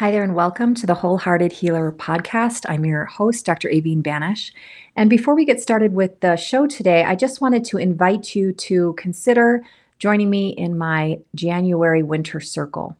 Hi 0.00 0.10
there, 0.10 0.24
and 0.24 0.34
welcome 0.34 0.74
to 0.76 0.86
the 0.86 0.94
Wholehearted 0.94 1.52
Healer 1.52 1.92
podcast. 1.92 2.64
I'm 2.66 2.86
your 2.86 3.04
host, 3.04 3.44
Dr. 3.44 3.68
Aveen 3.68 4.02
Banich. 4.02 4.50
And 4.96 5.10
before 5.10 5.34
we 5.34 5.44
get 5.44 5.60
started 5.60 5.92
with 5.92 6.20
the 6.20 6.36
show 6.36 6.66
today, 6.66 7.04
I 7.04 7.14
just 7.14 7.42
wanted 7.42 7.66
to 7.66 7.76
invite 7.76 8.34
you 8.34 8.54
to 8.54 8.94
consider 8.94 9.62
joining 9.98 10.30
me 10.30 10.54
in 10.56 10.78
my 10.78 11.18
January 11.34 12.02
Winter 12.02 12.40
Circle. 12.40 12.96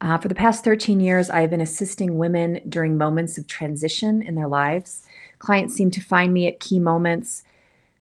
Uh, 0.00 0.16
for 0.16 0.28
the 0.28 0.34
past 0.34 0.64
13 0.64 1.00
years, 1.00 1.28
I've 1.28 1.50
been 1.50 1.60
assisting 1.60 2.16
women 2.16 2.62
during 2.66 2.96
moments 2.96 3.36
of 3.36 3.46
transition 3.46 4.22
in 4.22 4.34
their 4.34 4.48
lives. 4.48 5.02
Clients 5.40 5.74
seem 5.74 5.90
to 5.90 6.00
find 6.00 6.32
me 6.32 6.46
at 6.46 6.60
key 6.60 6.80
moments 6.80 7.42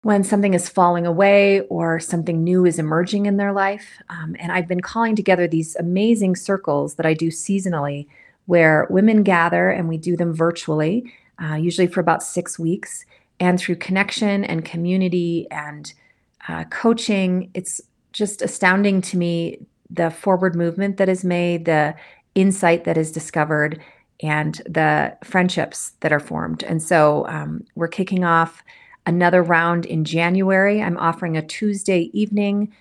when 0.02 0.24
something 0.24 0.56
is 0.56 0.68
falling 0.68 1.06
away 1.06 1.62
or 1.68 2.00
something 2.00 2.44
new 2.44 2.66
is 2.66 2.80
emerging 2.80 3.28
in 3.28 3.38
their 3.38 3.54
life. 3.54 4.02
Um, 4.10 4.36
and 4.40 4.52
I've 4.52 4.68
been 4.68 4.82
calling 4.82 5.16
together 5.16 5.48
these 5.48 5.76
amazing 5.76 6.38
circles 6.38 6.96
that 6.96 7.06
I 7.06 7.14
do 7.14 7.28
seasonally 7.28 8.08
where 8.46 8.88
women 8.90 9.24
gather 9.24 9.70
and 9.70 9.88
we 9.88 9.98
do 9.98 10.16
them 10.16 10.34
virtually, 10.34 11.14
uh, 11.42 11.56
usually 11.56 11.88
for 11.88 12.00
about 12.00 12.24
six 12.24 12.60
weeks. 12.60 13.06
And 13.40 13.60
through 13.60 13.78
connection 13.78 14.44
and 14.44 14.64
community 14.64 15.48
and 15.50 15.92
uh, 16.48 16.66
coaching, 16.66 17.50
it's 17.54 17.82
just 18.14 18.42
astounding 18.42 19.02
to 19.02 19.18
me 19.18 19.66
the 19.90 20.10
forward 20.10 20.56
movement 20.56 20.98
that 20.98 21.10
is 21.10 21.26
made, 21.26 21.66
the 21.66 21.96
insight 22.36 22.84
that 22.86 22.98
is 22.98 23.12
discovered, 23.12 23.82
and 24.22 24.62
the 24.66 25.18
friendships 25.24 25.94
that 26.02 26.14
are 26.14 26.20
formed. 26.20 26.64
And 26.64 26.82
so 26.82 27.26
um, 27.28 27.66
we're 27.76 27.88
kicking 27.88 28.24
off 28.24 28.64
another 29.06 29.42
round 29.42 29.86
in 29.86 30.06
January. 30.06 30.82
I'm 30.82 30.98
offering 30.98 31.36
a 31.36 31.42
Tuesday 31.42 32.12
evening 32.14 32.72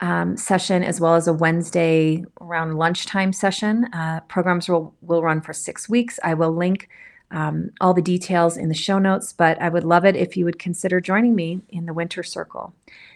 um, 0.00 0.36
session 0.36 0.82
as 0.82 1.00
well 1.00 1.14
as 1.14 1.26
a 1.26 1.32
Wednesday 1.32 2.24
around 2.40 2.76
lunchtime 2.76 3.32
session. 3.32 3.84
Uh, 3.92 4.20
programs 4.28 4.68
will, 4.68 4.94
will 5.00 5.22
run 5.22 5.40
for 5.40 5.52
six 5.52 5.88
weeks. 5.88 6.18
I 6.22 6.34
will 6.34 6.52
link 6.52 6.88
um, 7.30 7.70
all 7.80 7.94
the 7.94 8.02
details 8.02 8.56
in 8.56 8.68
the 8.68 8.74
show 8.74 8.98
notes, 8.98 9.32
but 9.32 9.60
I 9.60 9.68
would 9.68 9.84
love 9.84 10.04
it 10.04 10.16
if 10.16 10.36
you 10.36 10.44
would 10.44 10.58
consider 10.58 11.00
joining 11.00 11.34
me 11.34 11.60
in 11.68 11.86
the 11.86 11.94
Winter 11.94 12.22
Circle. 12.22 12.74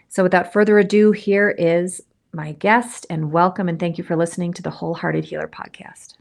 So, 0.09 0.22
without 0.22 0.53
further 0.53 0.78
ado, 0.78 1.12
here 1.12 1.50
is 1.50 2.00
my 2.33 2.53
guest, 2.53 3.06
and 3.09 3.33
welcome 3.33 3.69
and 3.69 3.78
thank 3.78 3.98
you 3.98 4.05
for 4.05 4.17
listening 4.17 4.53
to 4.55 4.62
the 4.62 4.70
Wholehearted 4.70 5.25
Healer 5.25 5.48
podcast. 5.48 6.15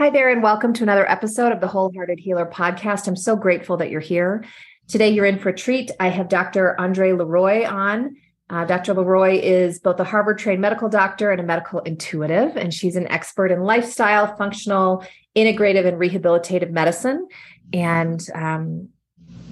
Hi 0.00 0.08
there, 0.08 0.30
and 0.30 0.42
welcome 0.42 0.72
to 0.72 0.82
another 0.82 1.06
episode 1.10 1.52
of 1.52 1.60
the 1.60 1.66
Wholehearted 1.66 2.18
Healer 2.18 2.46
podcast. 2.46 3.06
I'm 3.06 3.16
so 3.16 3.36
grateful 3.36 3.76
that 3.76 3.90
you're 3.90 4.00
here. 4.00 4.46
Today, 4.88 5.10
you're 5.10 5.26
in 5.26 5.38
for 5.38 5.50
a 5.50 5.54
treat. 5.54 5.90
I 6.00 6.08
have 6.08 6.30
Dr. 6.30 6.74
Andree 6.78 7.12
LeRoy 7.12 7.70
on. 7.70 8.16
Uh, 8.48 8.64
Dr. 8.64 8.94
LeRoy 8.94 9.38
is 9.42 9.78
both 9.78 10.00
a 10.00 10.04
Harvard 10.04 10.38
trained 10.38 10.62
medical 10.62 10.88
doctor 10.88 11.30
and 11.30 11.38
a 11.38 11.44
medical 11.44 11.80
intuitive, 11.80 12.56
and 12.56 12.72
she's 12.72 12.96
an 12.96 13.08
expert 13.08 13.52
in 13.52 13.60
lifestyle, 13.60 14.34
functional, 14.36 15.04
integrative, 15.36 15.86
and 15.86 15.98
rehabilitative 15.98 16.70
medicine. 16.70 17.28
And 17.74 18.26
um, 18.34 18.88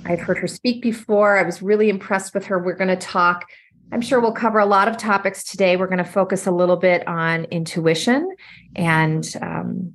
I've 0.07 0.21
heard 0.21 0.39
her 0.39 0.49
speak 0.49 0.81
before. 0.81 1.37
I 1.37 1.43
was 1.43 1.61
really 1.61 1.91
impressed 1.91 2.33
with 2.33 2.47
her. 2.47 2.59
We're 2.59 2.73
going 2.73 2.89
to 2.89 2.97
talk 2.97 3.45
I'm 3.91 4.03
sure 4.03 4.21
we'll 4.21 4.33
cover 4.33 4.59
a 4.59 4.67
lot 4.67 4.89
of 4.89 4.99
topics 4.99 5.45
today. 5.45 5.79
We're 5.79 5.87
going 5.87 5.97
to 5.97 6.05
focus 6.05 6.47
a 6.47 6.51
little 6.51 6.77
bit 6.77 7.09
on 7.09 7.45
intuition 7.45 8.35
and 8.77 9.27
um, 9.41 9.95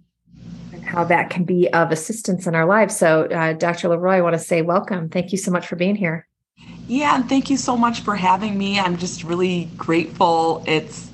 how 0.86 1.04
that 1.06 1.30
can 1.30 1.44
be 1.44 1.68
of 1.74 1.92
assistance 1.92 2.48
in 2.48 2.56
our 2.56 2.66
lives. 2.66 2.96
So, 2.96 3.24
uh, 3.26 3.54
Dr. 3.54 3.90
LeRoy, 3.90 4.16
I 4.16 4.22
want 4.22 4.34
to 4.34 4.40
say 4.40 4.62
welcome. 4.62 5.10
Thank 5.10 5.32
you 5.32 5.38
so 5.38 5.52
much 5.52 5.68
for 5.68 5.76
being 5.76 5.96
here. 5.96 6.28
Yeah, 6.88 7.16
and 7.16 7.28
thank 7.28 7.50
you 7.50 7.58
so 7.58 7.76
much 7.78 8.02
for 8.02 8.16
having 8.16 8.58
me. 8.58 8.80
I'm 8.80 8.98
just 8.98 9.24
really 9.24 9.70
grateful. 9.78 10.64
It's 10.68 11.10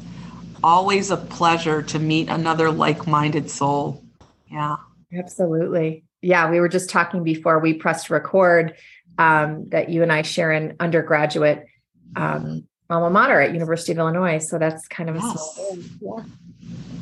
always 0.64 1.12
a 1.12 1.18
pleasure 1.18 1.82
to 1.84 2.00
meet 2.00 2.30
another 2.30 2.72
like 2.72 3.08
minded 3.08 3.50
soul. 3.50 4.04
Yeah. 4.52 4.78
Absolutely. 5.18 6.04
Yeah, 6.22 6.50
we 6.50 6.60
were 6.60 6.70
just 6.70 6.90
talking 6.90 7.24
before 7.24 7.60
we 7.60 7.74
pressed 7.74 8.10
record 8.10 8.76
um, 9.18 9.70
that 9.70 9.90
you 9.90 10.04
and 10.04 10.12
I 10.12 10.22
share 10.22 10.52
an 10.52 10.76
undergraduate 10.80 11.66
um, 12.16 12.68
alma 12.90 13.10
mater 13.10 13.40
at 13.40 13.54
University 13.54 13.92
of 13.92 14.00
Illinois. 14.00 14.40
So 14.40 14.58
that's 14.58 14.88
kind 14.88 15.10
of 15.10 15.16
yes. 15.16 15.60
a 15.72 15.76
yeah. 16.02 16.24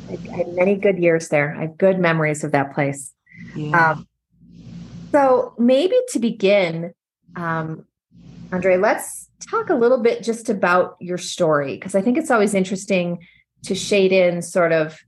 I, 0.08 0.18
I, 0.32 0.36
had 0.36 0.54
many 0.54 0.76
good 0.76 0.98
years 0.98 1.28
there. 1.28 1.54
I 1.56 1.62
have 1.62 1.78
good 1.78 1.98
memories 1.98 2.44
of 2.44 2.52
that 2.52 2.74
place. 2.74 3.12
Yeah. 3.54 3.90
Um, 3.90 4.08
so 5.12 5.54
maybe 5.58 5.96
to 6.10 6.18
begin, 6.18 6.92
um, 7.36 7.84
Andree, 8.52 8.80
let's 8.80 9.28
talk 9.50 9.70
a 9.70 9.74
little 9.74 9.98
bit 9.98 10.22
just 10.22 10.48
about 10.48 10.96
your 11.00 11.18
story 11.18 11.74
because 11.74 11.94
I 11.94 12.00
think 12.00 12.18
it's 12.18 12.30
always 12.30 12.54
interesting 12.54 13.26
to 13.64 13.74
shade 13.74 14.12
in 14.12 14.42
sort 14.42 14.72
of 14.72 14.98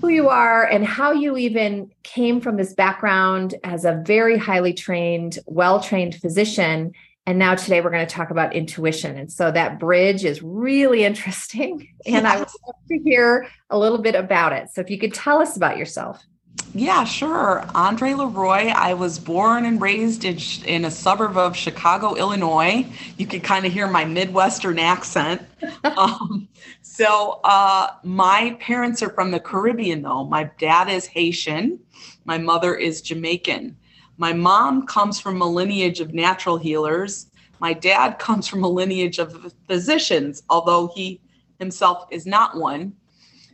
who 0.00 0.08
you 0.08 0.28
are 0.28 0.64
and 0.64 0.84
how 0.84 1.12
you 1.12 1.36
even 1.36 1.90
came 2.04 2.40
from 2.40 2.56
this 2.56 2.72
background 2.74 3.54
as 3.64 3.84
a 3.84 4.02
very 4.06 4.38
highly 4.38 4.72
trained, 4.72 5.38
well 5.46 5.80
trained 5.80 6.14
physician 6.14 6.92
and 7.28 7.38
now 7.38 7.54
today 7.54 7.82
we're 7.82 7.90
going 7.90 8.06
to 8.06 8.14
talk 8.14 8.30
about 8.30 8.54
intuition. 8.54 9.18
And 9.18 9.30
so 9.30 9.52
that 9.52 9.78
bridge 9.78 10.24
is 10.24 10.42
really 10.42 11.04
interesting. 11.04 11.86
And 12.06 12.26
I 12.26 12.38
would 12.38 12.48
love 12.66 12.76
to 12.88 12.98
hear 13.04 13.46
a 13.68 13.78
little 13.78 13.98
bit 13.98 14.14
about 14.14 14.54
it. 14.54 14.70
So 14.70 14.80
if 14.80 14.88
you 14.88 14.98
could 14.98 15.12
tell 15.12 15.42
us 15.42 15.58
about 15.58 15.76
yourself. 15.76 16.24
Yeah, 16.72 17.04
sure. 17.04 17.66
Andree 17.74 18.14
LeRoy. 18.14 18.72
I 18.72 18.94
was 18.94 19.18
born 19.18 19.66
and 19.66 19.78
raised 19.78 20.24
in, 20.24 20.38
in 20.64 20.86
a 20.86 20.90
suburb 20.90 21.36
of 21.36 21.54
Chicago, 21.54 22.14
Illinois. 22.14 22.86
You 23.18 23.26
can 23.26 23.42
kind 23.42 23.66
of 23.66 23.72
hear 23.74 23.86
my 23.86 24.06
Midwestern 24.06 24.78
accent. 24.78 25.42
um, 25.84 26.48
so, 26.80 27.40
uh, 27.44 27.88
my 28.04 28.56
parents 28.58 29.02
are 29.02 29.10
from 29.10 29.32
the 29.32 29.40
Caribbean, 29.40 30.00
though. 30.00 30.24
My 30.24 30.50
dad 30.58 30.88
is 30.88 31.04
Haitian, 31.04 31.78
my 32.24 32.38
mother 32.38 32.74
is 32.74 33.02
Jamaican. 33.02 33.76
My 34.18 34.32
mom 34.32 34.84
comes 34.84 35.20
from 35.20 35.40
a 35.40 35.46
lineage 35.46 36.00
of 36.00 36.12
natural 36.12 36.58
healers. 36.58 37.28
My 37.60 37.72
dad 37.72 38.18
comes 38.18 38.46
from 38.46 38.64
a 38.64 38.68
lineage 38.68 39.18
of 39.18 39.54
physicians, 39.66 40.42
although 40.50 40.88
he 40.94 41.20
himself 41.58 42.06
is 42.10 42.26
not 42.26 42.56
one. 42.56 42.92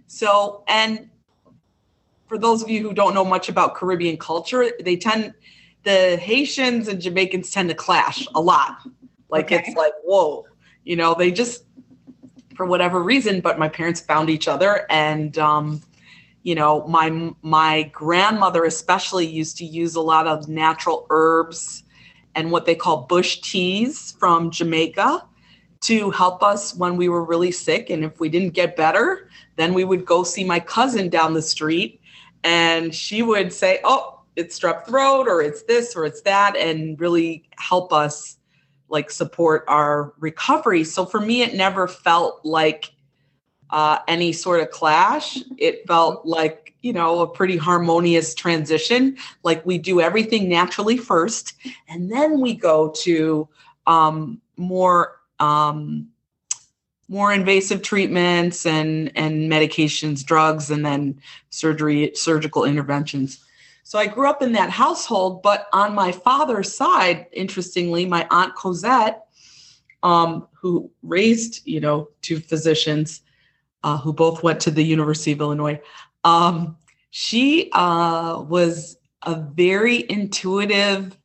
So, 0.06 0.64
and 0.66 1.08
for 2.26 2.38
those 2.38 2.62
of 2.62 2.70
you 2.70 2.82
who 2.82 2.94
don't 2.94 3.14
know 3.14 3.24
much 3.24 3.48
about 3.48 3.74
Caribbean 3.74 4.16
culture, 4.16 4.70
they 4.80 4.96
tend, 4.96 5.34
the 5.84 6.16
Haitians 6.16 6.88
and 6.88 7.00
Jamaicans 7.00 7.50
tend 7.50 7.68
to 7.68 7.74
clash 7.74 8.26
a 8.34 8.40
lot. 8.40 8.78
Like 9.28 9.46
okay. 9.46 9.62
it's 9.66 9.76
like, 9.76 9.92
whoa, 10.02 10.46
you 10.84 10.96
know, 10.96 11.14
they 11.14 11.30
just, 11.30 11.64
for 12.56 12.66
whatever 12.66 13.02
reason, 13.02 13.40
but 13.40 13.58
my 13.58 13.68
parents 13.68 14.00
found 14.00 14.30
each 14.30 14.48
other 14.48 14.86
and, 14.88 15.36
um, 15.38 15.82
you 16.44 16.54
know 16.54 16.86
my 16.86 17.32
my 17.42 17.82
grandmother 17.84 18.64
especially 18.64 19.26
used 19.26 19.56
to 19.56 19.64
use 19.64 19.96
a 19.96 20.00
lot 20.00 20.28
of 20.28 20.46
natural 20.46 21.06
herbs 21.10 21.82
and 22.36 22.52
what 22.52 22.66
they 22.66 22.74
call 22.74 23.02
bush 23.02 23.40
teas 23.40 24.14
from 24.20 24.50
Jamaica 24.50 25.24
to 25.80 26.10
help 26.10 26.42
us 26.42 26.74
when 26.74 26.96
we 26.96 27.08
were 27.08 27.24
really 27.24 27.52
sick. 27.52 27.90
And 27.90 28.04
if 28.04 28.18
we 28.20 28.28
didn't 28.28 28.50
get 28.50 28.76
better 28.76 29.28
then 29.56 29.74
we 29.74 29.84
would 29.84 30.04
go 30.04 30.22
see 30.22 30.44
my 30.44 30.60
cousin 30.60 31.08
down 31.08 31.32
the 31.32 31.42
street 31.42 32.00
and 32.44 32.94
she 32.94 33.22
would 33.22 33.52
say 33.52 33.80
oh 33.82 34.20
it's 34.36 34.58
strep 34.58 34.86
throat 34.86 35.26
or 35.26 35.40
it's 35.40 35.62
this 35.62 35.96
or 35.96 36.04
it's 36.04 36.20
that 36.22 36.56
and 36.56 37.00
really 37.00 37.48
help 37.56 37.92
us 37.92 38.36
like 38.90 39.10
support 39.10 39.64
our 39.66 40.12
recovery. 40.18 40.84
So 40.84 41.06
for 41.06 41.20
me 41.20 41.40
it 41.42 41.54
never 41.54 41.88
felt 41.88 42.44
like 42.44 42.93
uh, 43.70 43.98
any 44.08 44.32
sort 44.32 44.60
of 44.60 44.70
clash. 44.70 45.38
It 45.58 45.86
felt 45.86 46.26
like, 46.26 46.74
you 46.82 46.92
know, 46.92 47.20
a 47.20 47.26
pretty 47.26 47.56
harmonious 47.56 48.34
transition. 48.34 49.16
Like 49.42 49.64
we 49.66 49.78
do 49.78 50.00
everything 50.00 50.48
naturally 50.48 50.96
first, 50.96 51.54
and 51.88 52.10
then 52.10 52.40
we 52.40 52.54
go 52.54 52.90
to 53.02 53.48
um, 53.86 54.40
more 54.56 55.20
um, 55.40 56.08
more 57.08 57.32
invasive 57.32 57.82
treatments 57.82 58.66
and 58.66 59.10
and 59.16 59.50
medications, 59.50 60.24
drugs, 60.24 60.70
and 60.70 60.84
then 60.84 61.20
surgery, 61.50 62.12
surgical 62.14 62.64
interventions. 62.64 63.44
So 63.82 63.98
I 63.98 64.06
grew 64.06 64.28
up 64.28 64.42
in 64.42 64.52
that 64.52 64.70
household, 64.70 65.42
but 65.42 65.66
on 65.72 65.94
my 65.94 66.10
father's 66.10 66.74
side, 66.74 67.26
interestingly, 67.32 68.06
my 68.06 68.26
aunt 68.30 68.54
Cosette, 68.54 69.26
um, 70.02 70.48
who 70.52 70.90
raised 71.02 71.66
you 71.66 71.80
know 71.80 72.08
two 72.22 72.40
physicians, 72.40 73.20
uh, 73.84 73.98
who 73.98 74.12
both 74.12 74.42
went 74.42 74.58
to 74.60 74.70
the 74.70 74.82
University 74.82 75.30
of 75.32 75.40
Illinois, 75.40 75.80
um, 76.24 76.76
she 77.10 77.70
uh, 77.72 78.42
was 78.48 78.96
a 79.22 79.36
very 79.36 80.10
intuitive 80.10 81.16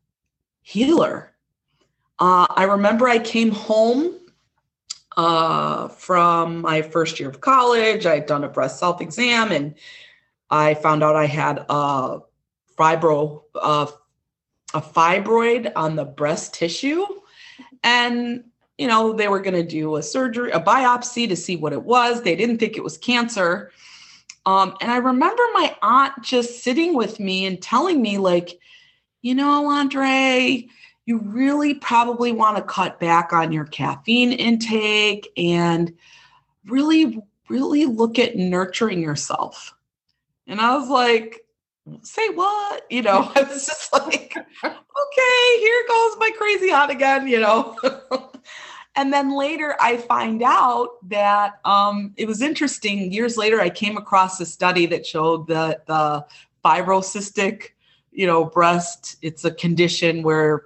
healer. 0.61 1.33
Uh, 2.19 2.45
I 2.49 2.65
remember 2.65 3.07
I 3.07 3.17
came 3.17 3.49
home 3.51 4.19
uh, 5.15 5.87
from 5.87 6.61
my 6.61 6.81
first 6.81 7.19
year 7.19 7.29
of 7.29 7.41
college. 7.41 8.05
I'd 8.05 8.25
done 8.25 8.43
a 8.43 8.49
breast 8.49 8.77
self 8.77 9.01
exam 9.01 9.51
and 9.51 9.73
I 10.49 10.73
found 10.73 11.01
out 11.01 11.15
I 11.15 11.25
had 11.25 11.65
a 11.69 12.19
fibro, 12.77 13.43
a 13.55 13.87
fibroid 14.73 15.71
on 15.75 15.95
the 15.95 16.05
breast 16.05 16.53
tissue. 16.53 17.05
And, 17.83 18.43
you 18.79 18.87
know, 18.87 19.11
they 19.11 19.27
were 19.27 19.41
going 19.41 19.55
to 19.55 19.63
do 19.63 19.97
a 19.97 20.01
surgery, 20.01 20.51
a 20.51 20.59
biopsy 20.59 21.27
to 21.27 21.35
see 21.35 21.57
what 21.57 21.73
it 21.73 21.83
was. 21.83 22.21
They 22.21 22.33
didn't 22.33 22.59
think 22.59 22.77
it 22.77 22.83
was 22.83 22.97
cancer. 22.97 23.73
Um, 24.45 24.73
and 24.79 24.89
I 24.89 24.97
remember 24.97 25.43
my 25.53 25.75
aunt 25.81 26.13
just 26.23 26.63
sitting 26.63 26.93
with 26.93 27.19
me 27.19 27.45
and 27.45 27.61
telling 27.61 28.01
me, 28.01 28.17
like, 28.17 28.57
you 29.21 29.35
know, 29.35 29.69
Andree, 29.69 30.69
you 31.05 31.17
really 31.19 31.73
probably 31.73 32.31
want 32.31 32.55
to 32.55 32.63
cut 32.63 33.01
back 33.01 33.33
on 33.33 33.51
your 33.51 33.65
caffeine 33.65 34.31
intake 34.31 35.27
and 35.35 35.93
really, 36.65 37.21
really 37.49 37.85
look 37.85 38.17
at 38.17 38.37
nurturing 38.37 39.01
yourself. 39.01 39.75
And 40.47 40.61
I 40.61 40.77
was 40.77 40.87
like, 40.87 41.41
say 42.03 42.29
what? 42.29 42.85
You 42.89 43.01
know, 43.01 43.29
I 43.35 43.41
was 43.41 43.65
just 43.65 43.91
like, 43.91 44.37
okay, 44.37 45.59
here 45.59 45.83
goes 45.89 46.15
my 46.17 46.31
crazy 46.37 46.71
aunt 46.71 46.91
again, 46.91 47.27
you 47.27 47.41
know. 47.41 47.75
and 48.95 49.13
then 49.13 49.35
later 49.35 49.75
I 49.79 49.97
find 49.97 50.41
out 50.43 50.89
that 51.09 51.59
um, 51.65 52.13
it 52.17 52.27
was 52.27 52.41
interesting. 52.41 53.11
Years 53.11 53.37
later, 53.37 53.61
I 53.61 53.69
came 53.69 53.97
across 53.97 54.39
a 54.39 54.45
study 54.45 54.85
that 54.87 55.05
showed 55.05 55.47
that 55.47 55.85
the 55.85 56.25
fibrocystic, 56.63 57.69
you 58.11 58.27
know, 58.27 58.45
breast, 58.45 59.17
it's 59.21 59.45
a 59.45 59.51
condition 59.51 60.23
where 60.23 60.63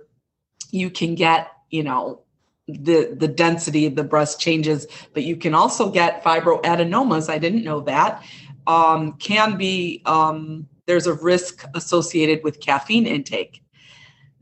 you 0.72 0.90
can 0.90 1.16
get, 1.16 1.50
you 1.70 1.84
know, 1.84 2.22
the 2.68 3.14
the 3.18 3.28
density 3.28 3.86
of 3.86 3.96
the 3.96 4.04
breast 4.04 4.40
changes, 4.40 4.88
but 5.14 5.24
you 5.24 5.36
can 5.36 5.54
also 5.54 5.92
get 5.92 6.24
fibroadenomas. 6.24 7.30
I 7.30 7.38
didn't 7.38 7.64
know 7.64 7.82
that. 7.82 8.24
Um, 8.68 9.14
can 9.14 9.58
be 9.58 10.02
um, 10.06 10.68
there's 10.86 11.08
a 11.08 11.14
risk 11.14 11.66
associated 11.76 12.44
with 12.44 12.62
caffeine 12.62 13.06
intake. 13.06 13.63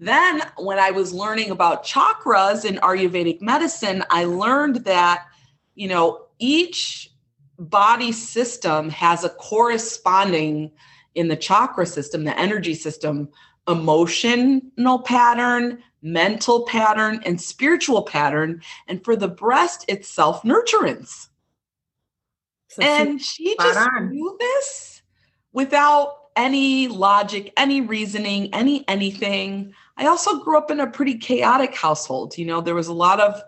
Then, 0.01 0.41
when 0.57 0.79
I 0.79 0.89
was 0.89 1.13
learning 1.13 1.51
about 1.51 1.85
chakras 1.85 2.65
in 2.65 2.77
Ayurvedic 2.77 3.39
medicine, 3.39 4.03
I 4.09 4.23
learned 4.25 4.77
that, 4.77 5.27
you 5.75 5.87
know, 5.87 6.25
each 6.39 7.11
body 7.59 8.11
system 8.11 8.89
has 8.89 9.23
a 9.23 9.29
corresponding 9.29 10.71
in 11.13 11.27
the 11.27 11.35
chakra 11.35 11.85
system, 11.85 12.23
the 12.23 12.37
energy 12.37 12.73
system, 12.73 13.29
emotional 13.67 14.99
pattern, 15.05 15.83
mental 16.01 16.65
pattern, 16.65 17.21
and 17.23 17.39
spiritual 17.39 18.01
pattern. 18.01 18.63
And 18.87 19.05
for 19.05 19.15
the 19.15 19.27
breast, 19.27 19.85
it's 19.87 20.07
self 20.07 20.41
nurturance. 20.41 21.27
So 22.69 22.81
and 22.81 23.21
she 23.21 23.55
just 23.55 23.77
on. 23.77 24.09
knew 24.09 24.35
this 24.39 25.03
without 25.53 26.15
any 26.35 26.87
logic, 26.87 27.53
any 27.55 27.81
reasoning, 27.81 28.51
any 28.53 28.87
anything. 28.87 29.75
I 29.97 30.07
also 30.07 30.43
grew 30.43 30.57
up 30.57 30.71
in 30.71 30.79
a 30.79 30.87
pretty 30.87 31.17
chaotic 31.17 31.75
household. 31.75 32.37
You 32.37 32.45
know, 32.45 32.61
there 32.61 32.75
was 32.75 32.87
a 32.87 32.93
lot 32.93 33.19
of 33.19 33.41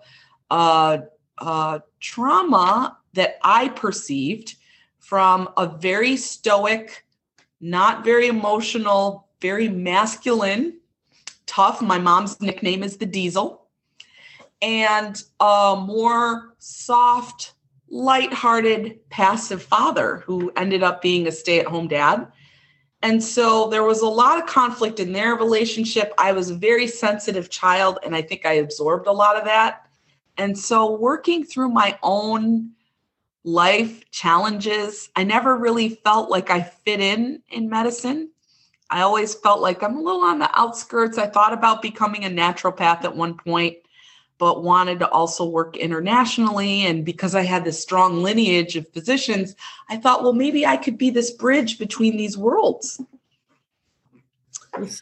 uh, 0.51 0.97
uh, 1.37 1.79
trauma 1.99 2.97
that 3.13 3.37
I 3.43 3.69
perceived 3.69 4.55
from 4.99 5.49
a 5.57 5.67
very 5.67 6.15
stoic, 6.17 7.05
not 7.59 8.03
very 8.03 8.27
emotional, 8.27 9.27
very 9.41 9.67
masculine, 9.69 10.79
tough. 11.45 11.81
My 11.81 11.97
mom's 11.97 12.39
nickname 12.41 12.83
is 12.83 12.97
the 12.97 13.05
Diesel, 13.05 13.67
and 14.61 15.21
a 15.39 15.75
more 15.85 16.55
soft, 16.59 17.53
light-hearted, 17.89 18.99
passive 19.09 19.61
father 19.61 20.23
who 20.25 20.51
ended 20.55 20.83
up 20.83 21.01
being 21.01 21.27
a 21.27 21.31
stay-at-home 21.31 21.87
dad 21.87 22.31
and 23.03 23.21
so 23.21 23.67
there 23.67 23.83
was 23.83 24.01
a 24.01 24.07
lot 24.07 24.39
of 24.39 24.45
conflict 24.47 25.01
in 25.01 25.11
their 25.11 25.35
relationship. 25.35 26.13
I 26.17 26.31
was 26.31 26.49
a 26.49 26.55
very 26.55 26.87
sensitive 26.87 27.49
child, 27.49 27.99
and 28.03 28.15
I 28.15 28.21
think 28.21 28.45
I 28.45 28.53
absorbed 28.53 29.07
a 29.07 29.11
lot 29.11 29.37
of 29.37 29.43
that. 29.43 29.85
And 30.37 30.57
so 30.57 30.95
working 30.95 31.43
through 31.43 31.69
my 31.69 31.99
own 32.01 32.71
life 33.43 34.09
challenges, 34.11 35.09
I 35.17 35.25
never 35.25 35.57
really 35.57 35.89
felt 35.89 36.31
like 36.31 36.49
I 36.49 36.61
fit 36.61 37.01
in 37.01 37.43
in 37.49 37.69
medicine. 37.69 38.31
I 38.89 39.01
always 39.01 39.35
felt 39.35 39.59
like 39.59 39.83
I'm 39.83 39.97
a 39.97 40.01
little 40.01 40.21
on 40.21 40.39
the 40.39 40.49
outskirts. 40.57 41.17
I 41.17 41.27
thought 41.27 41.51
about 41.51 41.81
becoming 41.81 42.23
a 42.23 42.29
naturopath 42.29 43.03
at 43.03 43.15
one 43.15 43.35
point, 43.35 43.77
but 44.37 44.63
wanted 44.63 44.99
to 44.99 45.09
also 45.09 45.45
work 45.45 45.77
internationally. 45.77 46.85
And 46.85 47.05
because 47.05 47.35
I 47.35 47.43
had 47.43 47.63
this 47.63 47.81
strong 47.81 48.23
lineage 48.23 48.75
of 48.75 48.87
physicians, 48.89 49.55
I 49.89 49.97
thought, 49.97 50.23
well, 50.23 50.33
maybe 50.33 50.65
I 50.65 50.77
could 50.77 50.97
be 50.97 51.09
this 51.09 51.31
bridge 51.31 51.79
between 51.79 52.17
these 52.17 52.37
worlds. 52.37 53.01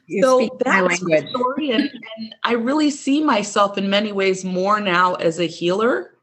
You 0.05 0.21
so 0.21 0.57
that's 0.59 1.01
my 1.01 1.25
story. 1.29 1.71
And, 1.71 1.89
and 2.17 2.35
I 2.43 2.53
really 2.53 2.91
see 2.91 3.23
myself 3.23 3.77
in 3.77 3.89
many 3.89 4.11
ways 4.11 4.43
more 4.43 4.81
now 4.81 5.15
as 5.15 5.39
a 5.39 5.45
healer, 5.45 6.13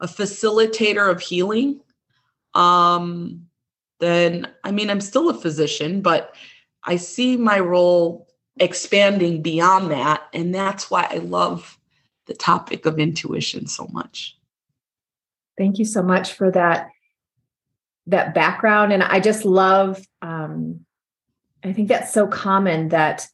a 0.00 0.08
facilitator 0.08 1.08
of 1.08 1.20
healing. 1.20 1.80
Um, 2.54 3.46
then, 4.00 4.48
I 4.64 4.72
mean, 4.72 4.90
I'm 4.90 5.00
still 5.00 5.28
a 5.30 5.34
physician, 5.34 6.02
but 6.02 6.34
I 6.84 6.96
see 6.96 7.36
my 7.36 7.60
role 7.60 8.26
expanding 8.58 9.42
beyond 9.42 9.92
that. 9.92 10.22
And 10.32 10.52
that's 10.52 10.90
why 10.90 11.06
I 11.08 11.18
love 11.18 11.77
the 12.28 12.34
topic 12.34 12.86
of 12.86 13.00
intuition 13.00 13.66
so 13.66 13.88
much. 13.90 14.36
Thank 15.56 15.78
you 15.78 15.84
so 15.84 16.02
much 16.02 16.34
for 16.34 16.50
that 16.52 16.88
that 18.06 18.32
background 18.32 18.92
and 18.92 19.02
I 19.02 19.20
just 19.20 19.44
love 19.44 20.02
um 20.22 20.80
I 21.62 21.72
think 21.72 21.88
that's 21.88 22.12
so 22.12 22.26
common 22.26 22.88
that 22.88 23.26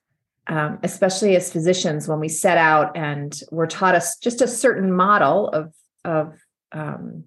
um, 0.46 0.78
especially 0.82 1.36
as 1.36 1.52
physicians 1.52 2.08
when 2.08 2.20
we 2.20 2.28
set 2.28 2.58
out 2.58 2.96
and 2.96 3.38
we're 3.50 3.66
taught 3.66 3.94
us 3.94 4.18
just 4.18 4.40
a 4.40 4.48
certain 4.48 4.92
model 4.92 5.48
of 5.48 5.72
of 6.04 6.38
um, 6.72 7.24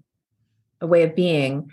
a 0.81 0.87
way 0.87 1.03
of 1.03 1.15
being 1.15 1.71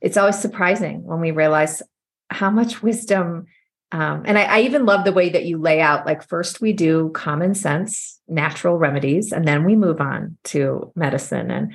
it's 0.00 0.16
always 0.16 0.38
surprising 0.38 1.04
when 1.04 1.20
we 1.20 1.30
realize 1.30 1.82
how 2.30 2.50
much 2.50 2.82
wisdom 2.82 3.46
um, 3.90 4.22
and 4.26 4.38
I, 4.38 4.42
I, 4.42 4.60
even 4.60 4.84
love 4.84 5.04
the 5.04 5.12
way 5.12 5.30
that 5.30 5.46
you 5.46 5.58
lay 5.58 5.80
out 5.80 6.04
like 6.04 6.26
first 6.28 6.60
we 6.60 6.72
do 6.72 7.10
common 7.14 7.54
sense 7.54 8.20
natural 8.28 8.76
remedies 8.76 9.32
and 9.32 9.46
then 9.46 9.64
we 9.64 9.76
move 9.76 10.00
on 10.00 10.36
to 10.44 10.92
medicine 10.94 11.50
and 11.50 11.74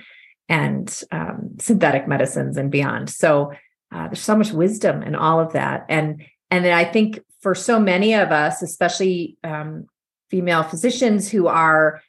and 0.50 1.02
um, 1.12 1.56
synthetic 1.60 2.08
medicines 2.08 2.58
and 2.58 2.70
beyond. 2.70 3.10
So 3.10 3.54
uh, 3.92 4.08
there's 4.08 4.22
so 4.22 4.36
much 4.36 4.52
wisdom 4.52 5.02
in 5.02 5.16
all 5.16 5.40
of 5.40 5.54
that. 5.54 5.86
And 5.90 6.24
and 6.52 6.68
i 6.68 6.84
think 6.84 7.20
for 7.42 7.56
so 7.56 7.80
many 7.80 8.14
of 8.14 8.32
us 8.32 8.62
especially 8.62 9.38
um, 9.44 9.88
female 10.30 10.64
physicians 10.64 11.32
who 11.32 11.48
are 11.48 12.02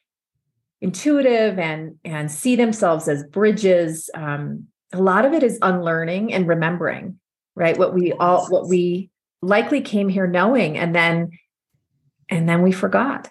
intuitive 0.80 1.58
and 1.58 1.96
and 2.04 2.30
see 2.30 2.56
themselves 2.56 3.08
as 3.08 3.24
bridges 3.24 4.10
um, 4.14 4.66
a 4.92 5.00
lot 5.00 5.24
of 5.24 5.32
it 5.32 5.42
is 5.42 5.58
unlearning 5.62 6.32
and 6.34 6.46
remembering 6.46 7.18
right? 7.54 7.78
What 7.78 7.94
we 7.94 8.12
all 8.12 8.46
what 8.48 8.68
we 8.68 9.10
likely 9.44 9.80
came 9.80 10.08
here 10.08 10.26
knowing 10.26 10.76
and 10.76 10.94
then 10.94 11.30
and 12.28 12.48
then 12.48 12.62
we 12.62 12.72
forgot. 12.72 13.30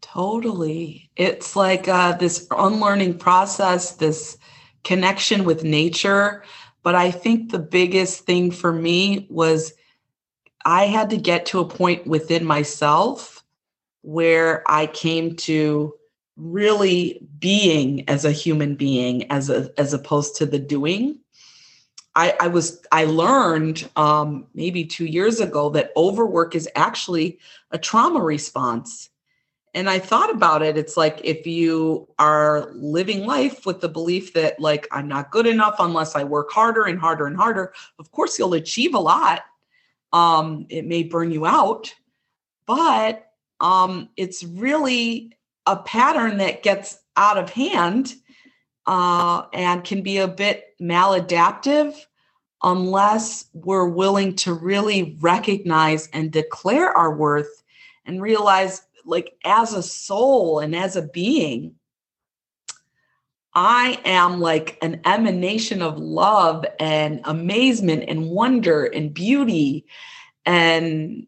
Totally. 0.00 1.10
It's 1.16 1.54
like 1.54 1.86
uh, 1.88 2.12
this 2.16 2.46
unlearning 2.50 3.18
process 3.18 3.92
this 3.92 4.38
connection 4.84 5.44
with 5.44 5.64
nature. 5.64 6.42
But 6.82 6.94
i 6.94 7.10
think 7.10 7.50
the 7.50 7.58
biggest 7.58 8.24
thing 8.24 8.50
for 8.50 8.72
me 8.72 9.26
was 9.28 9.74
i 10.64 10.86
had 10.86 11.10
to 11.10 11.16
get 11.16 11.44
to 11.46 11.60
a 11.60 11.68
point 11.68 12.06
within 12.06 12.44
myself 12.44 13.44
where 14.02 14.62
i 14.70 14.86
came 14.86 15.36
to 15.36 15.92
really 16.36 17.20
being 17.38 18.08
as 18.08 18.24
a 18.24 18.32
human 18.32 18.74
being 18.76 19.30
as 19.30 19.50
a 19.50 19.70
as 19.76 19.92
opposed 19.92 20.36
to 20.36 20.46
the 20.46 20.58
doing 20.58 21.18
I, 22.18 22.34
I 22.40 22.48
was 22.48 22.84
I 22.90 23.04
learned 23.04 23.88
um, 23.94 24.48
maybe 24.52 24.84
two 24.84 25.06
years 25.06 25.38
ago 25.38 25.70
that 25.70 25.92
overwork 25.96 26.56
is 26.56 26.68
actually 26.74 27.38
a 27.70 27.78
trauma 27.78 28.20
response, 28.20 29.10
and 29.72 29.88
I 29.88 30.00
thought 30.00 30.28
about 30.28 30.60
it. 30.62 30.76
It's 30.76 30.96
like 30.96 31.20
if 31.22 31.46
you 31.46 32.08
are 32.18 32.72
living 32.74 33.24
life 33.24 33.64
with 33.66 33.80
the 33.80 33.88
belief 33.88 34.32
that, 34.32 34.58
like, 34.58 34.88
I'm 34.90 35.06
not 35.06 35.30
good 35.30 35.46
enough 35.46 35.76
unless 35.78 36.16
I 36.16 36.24
work 36.24 36.50
harder 36.50 36.86
and 36.86 36.98
harder 36.98 37.28
and 37.28 37.36
harder, 37.36 37.72
of 38.00 38.10
course, 38.10 38.36
you'll 38.36 38.54
achieve 38.54 38.94
a 38.94 38.98
lot. 38.98 39.44
Um, 40.12 40.66
it 40.70 40.86
may 40.86 41.04
burn 41.04 41.30
you 41.30 41.46
out, 41.46 41.94
but 42.66 43.30
um, 43.60 44.08
it's 44.16 44.42
really 44.42 45.36
a 45.66 45.76
pattern 45.76 46.38
that 46.38 46.64
gets 46.64 46.98
out 47.16 47.38
of 47.38 47.50
hand 47.50 48.16
uh, 48.88 49.46
and 49.52 49.84
can 49.84 50.02
be 50.02 50.16
a 50.18 50.26
bit 50.26 50.74
maladaptive 50.80 51.94
unless 52.62 53.44
we're 53.52 53.86
willing 53.86 54.34
to 54.34 54.54
really 54.54 55.16
recognize 55.20 56.08
and 56.12 56.32
declare 56.32 56.90
our 56.96 57.14
worth 57.14 57.62
and 58.06 58.22
realize 58.22 58.82
like 59.04 59.36
as 59.44 59.74
a 59.74 59.82
soul 59.82 60.58
and 60.58 60.74
as 60.74 60.96
a 60.96 61.02
being 61.02 61.74
I 63.54 64.00
am 64.04 64.40
like 64.40 64.78
an 64.82 65.00
emanation 65.04 65.82
of 65.82 65.98
love 65.98 66.64
and 66.78 67.20
amazement 67.24 68.04
and 68.06 68.30
wonder 68.30 68.84
and 68.84 69.12
beauty 69.12 69.84
and 70.46 71.26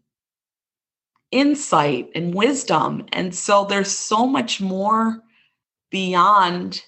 insight 1.32 2.10
and 2.14 2.32
wisdom. 2.32 3.06
And 3.12 3.34
so 3.34 3.64
there's 3.64 3.90
so 3.90 4.26
much 4.26 4.60
more 4.60 5.20
beyond 5.90 6.84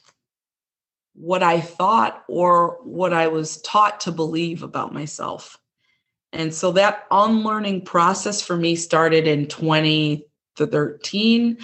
what 1.15 1.43
I 1.43 1.61
thought 1.61 2.25
or 2.29 2.79
what 2.83 3.13
I 3.13 3.29
was 3.29 3.61
taught 3.63 4.01
to 4.01 4.13
believe 4.13 4.63
about 4.63 4.95
myself. 4.95 5.59
And 6.33 6.55
so 6.55 6.73
that 6.73 7.07
unlearning 7.11 7.85
process 7.85 8.41
for 8.41 8.57
me 8.57 8.77
started 8.77 9.27
in 9.27 9.49
2013. 9.49 11.59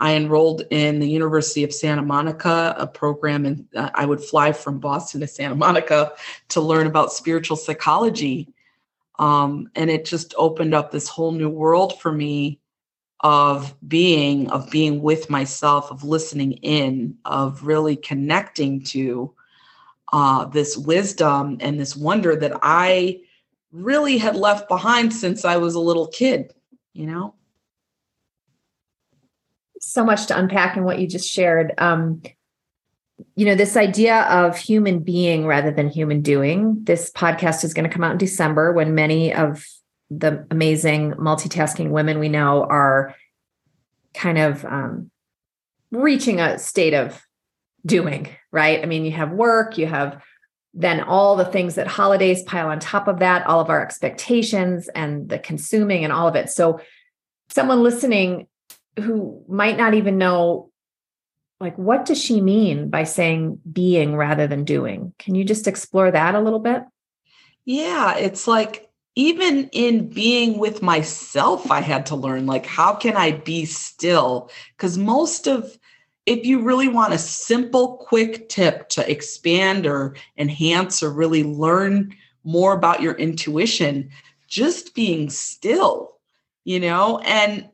I 0.00 0.14
enrolled 0.14 0.62
in 0.70 0.98
the 0.98 1.08
University 1.08 1.62
of 1.62 1.72
Santa 1.72 2.02
Monica, 2.02 2.74
a 2.78 2.86
program, 2.86 3.46
and 3.46 3.66
uh, 3.76 3.90
I 3.94 4.06
would 4.06 4.22
fly 4.22 4.52
from 4.52 4.80
Boston 4.80 5.20
to 5.20 5.26
Santa 5.26 5.54
Monica 5.54 6.12
to 6.48 6.60
learn 6.60 6.86
about 6.86 7.12
spiritual 7.12 7.56
psychology. 7.56 8.52
Um, 9.18 9.70
and 9.74 9.90
it 9.90 10.04
just 10.04 10.34
opened 10.36 10.74
up 10.74 10.90
this 10.90 11.08
whole 11.08 11.32
new 11.32 11.48
world 11.48 12.00
for 12.00 12.10
me 12.10 12.60
of 13.24 13.74
being, 13.88 14.50
of 14.50 14.70
being 14.70 15.00
with 15.00 15.30
myself, 15.30 15.90
of 15.90 16.04
listening 16.04 16.52
in, 16.52 17.16
of 17.24 17.64
really 17.64 17.96
connecting 17.96 18.82
to 18.82 19.32
uh, 20.12 20.44
this 20.44 20.76
wisdom 20.76 21.56
and 21.60 21.80
this 21.80 21.96
wonder 21.96 22.36
that 22.36 22.52
I 22.62 23.22
really 23.72 24.18
had 24.18 24.36
left 24.36 24.68
behind 24.68 25.14
since 25.14 25.44
I 25.46 25.56
was 25.56 25.74
a 25.74 25.80
little 25.80 26.06
kid, 26.06 26.52
you 26.92 27.06
know? 27.06 27.34
So 29.80 30.04
much 30.04 30.26
to 30.26 30.38
unpack 30.38 30.76
in 30.76 30.84
what 30.84 30.98
you 30.98 31.06
just 31.06 31.28
shared. 31.28 31.72
Um, 31.78 32.22
you 33.36 33.46
know, 33.46 33.54
this 33.54 33.76
idea 33.76 34.22
of 34.24 34.58
human 34.58 34.98
being 34.98 35.46
rather 35.46 35.70
than 35.70 35.88
human 35.88 36.20
doing. 36.20 36.84
This 36.84 37.10
podcast 37.10 37.64
is 37.64 37.72
going 37.72 37.88
to 37.88 37.92
come 37.92 38.04
out 38.04 38.12
in 38.12 38.18
December 38.18 38.72
when 38.72 38.94
many 38.94 39.32
of 39.32 39.64
the 40.10 40.46
amazing 40.50 41.12
multitasking 41.12 41.90
women 41.90 42.18
we 42.18 42.28
know 42.28 42.64
are 42.64 43.14
kind 44.12 44.38
of 44.38 44.64
um, 44.64 45.10
reaching 45.90 46.40
a 46.40 46.58
state 46.58 46.94
of 46.94 47.20
doing, 47.84 48.28
right? 48.52 48.82
I 48.82 48.86
mean, 48.86 49.04
you 49.04 49.12
have 49.12 49.32
work, 49.32 49.78
you 49.78 49.86
have 49.86 50.22
then 50.72 51.00
all 51.00 51.36
the 51.36 51.44
things 51.44 51.76
that 51.76 51.86
holidays 51.86 52.42
pile 52.42 52.68
on 52.68 52.80
top 52.80 53.06
of 53.06 53.20
that, 53.20 53.46
all 53.46 53.60
of 53.60 53.70
our 53.70 53.80
expectations 53.80 54.88
and 54.88 55.28
the 55.28 55.38
consuming 55.38 56.02
and 56.02 56.12
all 56.12 56.26
of 56.26 56.34
it. 56.34 56.50
So, 56.50 56.80
someone 57.48 57.82
listening 57.82 58.48
who 58.98 59.44
might 59.48 59.76
not 59.76 59.94
even 59.94 60.18
know 60.18 60.70
like 61.60 61.76
what 61.78 62.04
does 62.04 62.22
she 62.22 62.40
mean 62.40 62.90
by 62.90 63.04
saying 63.04 63.60
being 63.70 64.16
rather 64.16 64.46
than 64.46 64.64
doing 64.64 65.12
can 65.18 65.34
you 65.34 65.44
just 65.44 65.68
explore 65.68 66.10
that 66.10 66.34
a 66.34 66.40
little 66.40 66.58
bit 66.58 66.82
yeah 67.64 68.16
it's 68.16 68.46
like 68.46 68.88
even 69.16 69.68
in 69.72 70.08
being 70.08 70.58
with 70.58 70.82
myself 70.82 71.70
i 71.70 71.80
had 71.80 72.04
to 72.06 72.16
learn 72.16 72.46
like 72.46 72.66
how 72.66 72.94
can 72.94 73.16
i 73.16 73.30
be 73.30 73.64
still? 73.64 74.50
Because 74.76 74.98
most 74.98 75.46
of 75.46 75.78
if 76.26 76.46
you 76.46 76.62
really 76.62 76.88
want 76.88 77.12
a 77.12 77.18
simple 77.18 77.98
quick 77.98 78.48
tip 78.48 78.88
to 78.88 79.10
expand 79.10 79.86
or 79.86 80.16
enhance 80.38 81.02
or 81.02 81.12
really 81.12 81.44
learn 81.44 82.14
more 82.44 82.72
about 82.72 83.02
your 83.02 83.14
intuition 83.14 84.08
just 84.48 84.94
being 84.94 85.28
still 85.28 86.14
you 86.64 86.80
know? 86.80 87.18
And 87.20 87.68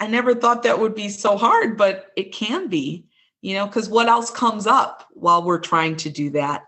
I 0.00 0.06
never 0.06 0.34
thought 0.34 0.62
that 0.64 0.80
would 0.80 0.94
be 0.94 1.08
so 1.08 1.36
hard, 1.36 1.76
but 1.76 2.06
it 2.16 2.32
can 2.32 2.68
be, 2.68 3.06
you 3.40 3.54
know, 3.54 3.66
because 3.66 3.88
what 3.88 4.08
else 4.08 4.30
comes 4.30 4.66
up 4.66 5.06
while 5.12 5.42
we're 5.42 5.60
trying 5.60 5.96
to 5.96 6.10
do 6.10 6.30
that? 6.30 6.64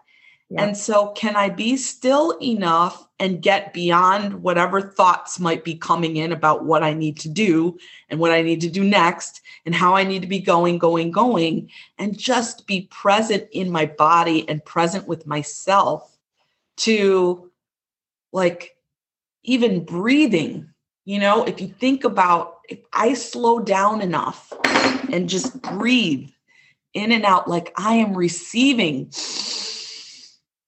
And 0.57 0.77
so, 0.77 1.09
can 1.13 1.37
I 1.37 1.51
be 1.51 1.77
still 1.77 2.39
enough 2.41 3.07
and 3.19 3.43
get 3.43 3.75
beyond 3.75 4.43
whatever 4.43 4.81
thoughts 4.81 5.39
might 5.39 5.63
be 5.63 5.75
coming 5.75 6.17
in 6.17 6.33
about 6.33 6.65
what 6.65 6.83
I 6.83 6.95
need 6.95 7.19
to 7.19 7.29
do 7.29 7.77
and 8.09 8.19
what 8.19 8.31
I 8.31 8.41
need 8.41 8.63
to 8.63 8.71
do 8.71 8.83
next 8.83 9.43
and 9.67 9.75
how 9.75 9.95
I 9.95 10.05
need 10.05 10.23
to 10.23 10.29
be 10.29 10.39
going, 10.39 10.79
going, 10.79 11.11
going, 11.11 11.71
and 11.99 12.17
just 12.17 12.67
be 12.67 12.89
present 12.91 13.47
in 13.53 13.71
my 13.71 13.85
body 13.85 14.49
and 14.49 14.65
present 14.65 15.07
with 15.07 15.27
myself 15.27 16.17
to 16.79 17.51
like 18.33 18.77
even 19.43 19.85
breathing? 19.85 20.71
You 21.05 21.19
know, 21.19 21.45
if 21.45 21.61
you 21.61 21.69
think 21.69 22.05
about 22.05 22.61
if 22.71 22.79
I 22.95 23.13
slow 23.13 23.61
down 23.61 24.01
enough 24.01 24.51
and 25.13 25.29
just 25.29 25.61
breathe 25.61 26.31
in 26.95 27.13
and 27.13 27.25
out 27.25 27.49
like 27.49 27.73
I 27.77 27.97
am 27.97 28.15
receiving 28.15 29.11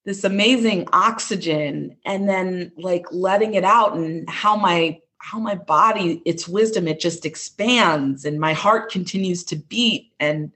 this 0.05 0.25
amazing 0.25 0.89
oxygen 0.93 1.97
and 2.05 2.29
then 2.29 2.73
like 2.77 3.05
letting 3.13 3.55
it 3.55 3.65
out 3.65 3.95
and 3.97 4.29
how 4.29 4.57
my 4.57 4.99
how 5.19 5.39
my 5.39 5.55
body 5.55 6.23
its 6.25 6.49
wisdom 6.49 6.89
it 6.89 6.99
just 6.99 7.27
expands 7.27 8.25
and 8.25 8.41
my 8.41 8.55
heart 8.55 8.91
continues 8.91 9.45
to 9.45 9.57
beat. 9.57 10.13
And 10.19 10.53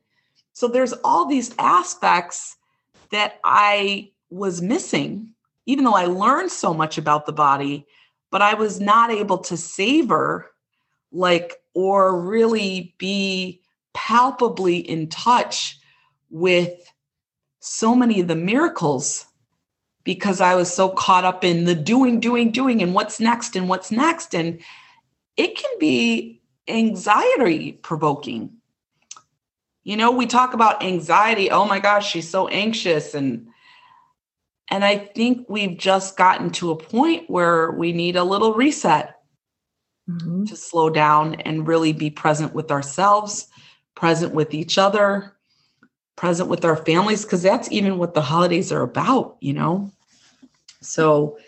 so 0.55 0.69
there's 0.69 0.95
all 1.05 1.27
these 1.27 1.55
aspects 1.59 2.57
that 3.11 3.39
I 3.45 4.11
was 4.31 4.63
missing 4.63 5.31
even 5.67 5.85
though 5.85 5.95
I 5.95 6.07
learned 6.07 6.51
so 6.51 6.75
much 6.75 6.99
about 6.99 7.27
the 7.27 7.33
body 7.33 7.87
but 8.31 8.43
I 8.43 8.55
was 8.55 8.81
not 8.81 9.11
able 9.11 9.39
to 9.39 9.57
savor 9.57 10.51
like 11.13 11.55
or 11.75 12.21
really 12.21 12.95
be 12.99 13.61
palpably 13.93 14.79
in 14.79 15.09
touch 15.09 15.79
with 16.31 16.93
so 17.61 17.95
many 17.95 18.21
of 18.21 18.29
the 18.29 18.35
miracles 18.35 19.27
because 20.05 20.41
I 20.41 20.55
was 20.55 20.73
so 20.73 20.91
caught 20.91 21.25
up 21.25 21.45
in 21.45 21.65
the 21.65 21.75
doing, 21.75 22.21
doing, 22.21 22.51
doing, 22.51 22.83
and 22.83 22.95
what's 22.95 23.19
next 23.19 23.57
and 23.57 23.69
what's 23.69 23.91
next. 23.91 24.35
And 24.35 24.61
it 25.37 25.57
can 25.57 25.71
be 25.81 26.43
anxiety 26.69 27.73
provoking. 27.73 28.53
You 29.83 29.97
know, 29.97 30.11
we 30.11 30.27
talk 30.27 30.55
about 30.55 30.83
anxiety. 30.83 31.51
Oh 31.51 31.65
my 31.65 31.81
gosh, 31.81 32.11
she's 32.11 32.29
so 32.29 32.49
anxious. 32.49 33.15
And 33.15 33.49
and 34.71 34.85
I 34.85 34.97
think 34.97 35.47
we've 35.49 35.77
just 35.77 36.17
gotten 36.17 36.51
to 36.53 36.71
a 36.71 36.77
point 36.77 37.29
where 37.29 37.71
we 37.71 37.93
need 37.93 38.17
a 38.17 38.25
little 38.25 38.55
reset 38.55 39.21
mm-hmm. 40.09 40.45
to 40.45 40.57
slow 40.57 40.89
down 40.89 41.35
and 41.37 41.69
really 41.69 41.93
be 41.93 42.11
present 42.11 42.55
with 42.55 42.71
ourselves, 42.71 43.47
present 43.95 44.33
with 44.33 44.55
each 44.55 44.79
other, 44.79 45.37
present 46.17 46.49
with 46.49 46.65
our 46.65 46.77
families, 46.77 47.25
because 47.25 47.43
that's 47.43 47.71
even 47.71 47.99
what 47.99 48.15
the 48.15 48.23
holidays 48.23 48.73
are 48.73 48.83
about, 48.83 49.37
you 49.41 49.53
know? 49.53 49.93
So 50.85 51.38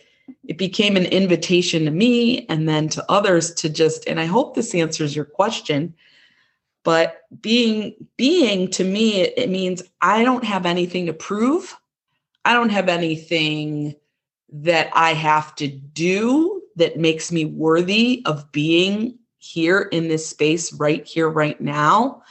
it 0.44 0.58
became 0.58 0.96
an 0.96 1.06
invitation 1.06 1.84
to 1.84 1.90
me 1.90 2.46
and 2.48 2.68
then 2.68 2.88
to 2.90 3.04
others 3.10 3.54
to 3.54 3.68
just, 3.68 4.06
and 4.06 4.18
I 4.18 4.26
hope 4.26 4.54
this 4.54 4.74
answers 4.74 5.14
your 5.14 5.24
question. 5.24 5.94
But 6.82 7.22
being 7.40 7.94
being 8.16 8.70
to 8.72 8.84
me, 8.84 9.20
it, 9.20 9.34
it 9.36 9.50
means 9.50 9.82
I 10.00 10.22
don't 10.22 10.44
have 10.44 10.66
anything 10.66 11.06
to 11.06 11.12
prove. 11.12 11.76
I 12.44 12.52
don't 12.52 12.70
have 12.70 12.88
anything 12.88 13.96
that 14.52 14.90
I 14.94 15.12
have 15.12 15.54
to 15.56 15.66
do 15.66 16.62
that 16.76 16.98
makes 16.98 17.32
me 17.32 17.44
worthy 17.44 18.22
of 18.24 18.52
being 18.52 19.18
here 19.38 19.82
in 19.92 20.08
this 20.08 20.28
space 20.28 20.72
right 20.74 21.04
here, 21.04 21.28
right 21.28 21.60
now, 21.60 22.22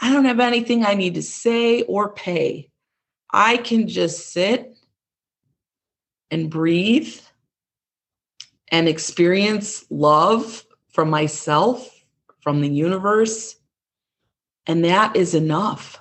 I 0.00 0.12
don't 0.12 0.24
have 0.24 0.40
anything 0.40 0.84
I 0.84 0.94
need 0.94 1.14
to 1.14 1.22
say 1.22 1.82
or 1.82 2.12
pay. 2.12 2.70
I 3.32 3.58
can 3.58 3.86
just 3.86 4.32
sit 4.32 4.76
and 6.30 6.50
breathe 6.50 7.14
and 8.70 8.88
experience 8.88 9.84
love 9.90 10.64
from 10.92 11.10
myself, 11.10 11.88
from 12.42 12.60
the 12.60 12.68
universe. 12.68 13.56
And 14.66 14.84
that 14.84 15.16
is 15.16 15.34
enough. 15.34 15.98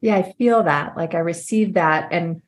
Yeah, 0.00 0.16
I 0.16 0.32
feel 0.32 0.62
that. 0.62 0.96
Like 0.96 1.14
I 1.14 1.18
received 1.18 1.74
that. 1.74 2.08
And 2.12 2.42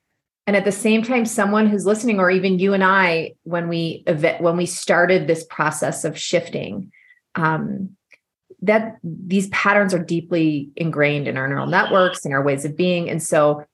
and 0.46 0.56
at 0.56 0.64
the 0.64 0.72
same 0.72 1.02
time 1.02 1.26
someone 1.26 1.68
who's 1.68 1.87
listening 1.87 2.18
or 2.18 2.28
even 2.28 2.58
you 2.58 2.75
and 2.75 2.82
i 2.82 3.34
when 3.44 3.68
we 3.68 4.02
when 4.40 4.56
we 4.56 4.66
started 4.66 5.26
this 5.26 5.44
process 5.44 6.04
of 6.04 6.18
shifting 6.18 6.90
um, 7.34 7.96
that 8.62 8.99
these 9.02 9.49
patterns 9.49 9.94
are 9.94 10.02
deeply 10.02 10.70
ingrained 10.76 11.28
in 11.28 11.37
our 11.37 11.49
neural 11.49 11.66
networks 11.66 12.25
and 12.25 12.34
our 12.34 12.42
ways 12.42 12.64
of 12.64 12.76
being. 12.76 13.08
And 13.08 13.22
so, 13.22 13.64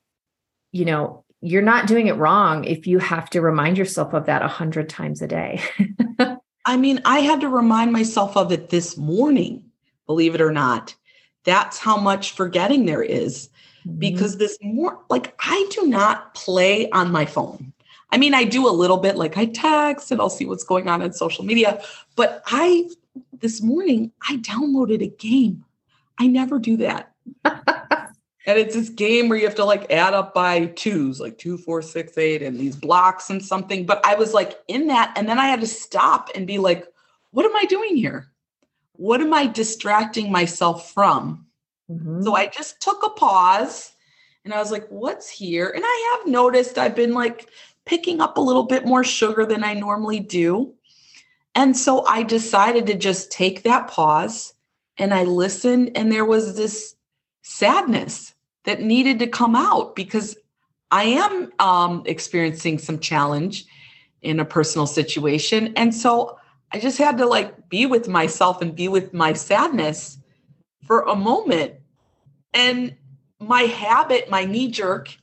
you 0.77 0.85
know, 0.85 1.25
you're 1.41 1.63
not 1.63 1.87
doing 1.87 2.07
it 2.07 2.17
wrong 2.17 2.65
if 2.65 2.87
you 2.87 2.99
have 2.99 3.31
to 3.31 3.41
remind 3.41 3.79
yourself 3.79 4.13
of 4.13 4.27
that 4.27 4.43
a 4.43 4.49
hundred 4.49 4.89
times 4.89 5.23
a 5.23 5.27
day. 5.27 5.63
I 6.67 6.77
mean, 6.77 7.01
I 7.05 7.21
had 7.21 7.41
to 7.41 7.49
remind 7.49 7.93
myself 7.93 8.37
of 8.37 8.53
it 8.53 8.69
this 8.69 8.97
morning, 8.97 9.65
believe 10.07 10.35
it 10.35 10.41
or 10.41 10.53
not. 10.53 10.95
That's 11.45 11.79
how 11.79 11.97
much 11.97 12.33
forgetting 12.33 12.85
there 12.85 13.03
is. 13.03 13.49
Mm-hmm. 13.87 13.99
Because 14.01 14.37
this 14.37 14.59
more 14.61 14.99
like 15.09 15.35
I 15.39 15.69
do 15.71 15.87
not 15.87 16.35
play 16.35 16.91
on 16.91 17.11
my 17.11 17.25
phone. 17.25 17.73
I 18.11 18.19
mean, 18.19 18.35
I 18.35 18.45
do 18.45 18.69
a 18.69 18.71
little 18.71 18.99
bit, 18.99 19.17
like 19.17 19.39
I 19.39 19.47
text 19.47 20.11
and 20.11 20.21
I'll 20.21 20.31
see 20.31 20.47
what's 20.47 20.65
going 20.65 20.89
on 20.89 21.03
in 21.03 21.13
social 21.13 21.45
media, 21.45 21.83
but 22.17 22.43
I 22.47 22.89
this 23.41 23.63
morning 23.63 24.13
I 24.29 24.37
downloaded 24.39 25.03
a 25.03 25.09
game. 25.09 25.65
I 26.19 26.27
never 26.27 26.59
do 26.59 26.77
that. 26.79 27.13
and 28.47 28.59
it's 28.59 28.75
this 28.75 28.89
game 28.89 29.29
where 29.29 29.37
you 29.37 29.45
have 29.45 29.57
to 29.57 29.65
like 29.65 29.91
add 29.91 30.15
up 30.15 30.33
by 30.33 30.67
twos, 30.67 31.21
like 31.21 31.37
two, 31.37 31.59
four, 31.59 31.83
six, 31.83 32.17
eight, 32.17 32.43
and 32.43 32.59
these 32.59 32.77
blocks 32.77 33.29
and 33.29 33.45
something. 33.45 33.85
But 33.85 34.05
I 34.07 34.15
was 34.15 34.33
like 34.33 34.59
in 34.69 34.87
that, 34.87 35.13
and 35.17 35.29
then 35.29 35.39
I 35.39 35.47
had 35.47 35.61
to 35.61 35.67
stop 35.67 36.31
and 36.35 36.47
be 36.47 36.59
like, 36.59 36.87
what 37.33 37.45
am 37.45 37.57
I 37.57 37.65
doing 37.65 37.97
here? 37.97 38.29
What 38.93 39.21
am 39.21 39.35
I 39.35 39.47
distracting 39.47 40.31
myself 40.31 40.93
from? 40.93 41.47
Mm-hmm. 41.91 42.23
So 42.23 42.35
I 42.35 42.47
just 42.47 42.81
took 42.81 43.05
a 43.05 43.11
pause 43.11 43.93
and 44.45 44.55
I 44.55 44.59
was 44.59 44.71
like, 44.71 44.87
what's 44.89 45.29
here? 45.29 45.69
And 45.69 45.83
I 45.85 46.17
have 46.17 46.33
noticed 46.33 46.79
I've 46.79 46.97
been 46.97 47.13
like 47.13 47.51
picking 47.85 48.21
up 48.21 48.37
a 48.37 48.41
little 48.41 48.63
bit 48.63 48.87
more 48.87 49.05
sugar 49.05 49.45
than 49.45 49.65
I 49.65 49.75
normally 49.75 50.21
do. 50.21 50.73
And 51.55 51.77
so 51.77 52.05
I 52.07 52.23
decided 52.23 52.87
to 52.87 52.95
just 52.95 53.33
take 53.33 53.65
that 53.65 53.89
pause 53.89 54.55
and 54.99 55.13
I 55.13 55.25
listened, 55.25 55.93
and 55.95 56.11
there 56.11 56.25
was 56.25 56.57
this 56.57 56.95
sadness 57.43 58.35
that 58.67 58.83
needed 58.83 59.19
to 59.21 59.27
come 59.27 59.57
out 59.57 59.97
because 59.97 60.37
I 60.91 61.05
am 61.05 61.53
um, 61.59 62.03
experiencing 62.05 62.79
some 62.79 62.99
challenge 62.99 63.65
in 64.23 64.41
a 64.41 64.45
personal 64.45 64.87
situation. 64.87 65.73
And 65.77 65.95
so 65.95 66.39
I 66.73 66.81
just 66.81 66.99
had 66.99 67.17
to 67.19 67.27
like 67.27 67.69
be 67.69 67.87
with 67.87 68.09
myself 68.09 68.61
and 68.61 68.75
be 68.75 68.89
with 68.89 69.15
my 69.15 69.33
sadness 69.33 70.19
for 70.85 71.03
a 71.03 71.17
moment. 71.17 71.75
And 72.53 72.95
my 73.41 73.63
habit, 73.63 74.31
my 74.31 74.45
knee 74.45 74.71
jerk, 74.71 75.17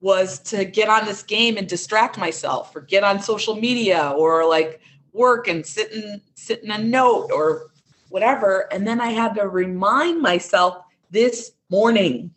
was 0.00 0.38
to 0.40 0.64
get 0.64 0.88
on 0.88 1.04
this 1.06 1.22
game 1.22 1.56
and 1.56 1.68
distract 1.68 2.18
myself 2.18 2.74
or 2.74 2.82
get 2.82 3.04
on 3.04 3.20
social 3.20 3.54
media 3.54 4.12
or 4.16 4.46
like 4.48 4.80
work 5.12 5.48
and 5.48 5.64
sit 5.64 5.92
in 5.92 6.20
sit 6.34 6.62
in 6.62 6.70
a 6.70 6.78
note 6.78 7.30
or 7.32 7.70
whatever. 8.10 8.72
And 8.72 8.86
then 8.86 9.00
I 9.00 9.10
had 9.10 9.34
to 9.36 9.48
remind 9.48 10.20
myself 10.20 10.84
this 11.10 11.53
morning, 11.70 12.30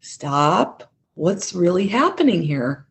stop. 0.00 0.92
What's 1.14 1.52
really 1.52 1.86
happening 1.86 2.42
here? 2.42 2.86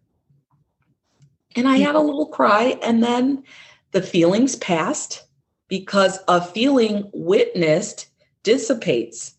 And 1.56 1.68
I 1.68 1.78
had 1.78 1.96
a 1.96 2.00
little 2.00 2.28
cry, 2.28 2.78
and 2.82 3.04
then 3.04 3.44
the 3.92 4.02
feelings 4.02 4.56
passed 4.58 5.24
because 5.68 6.20
a 6.28 6.42
feeling 6.42 7.10
witnessed 7.14 8.08
dissipates. 8.44 9.36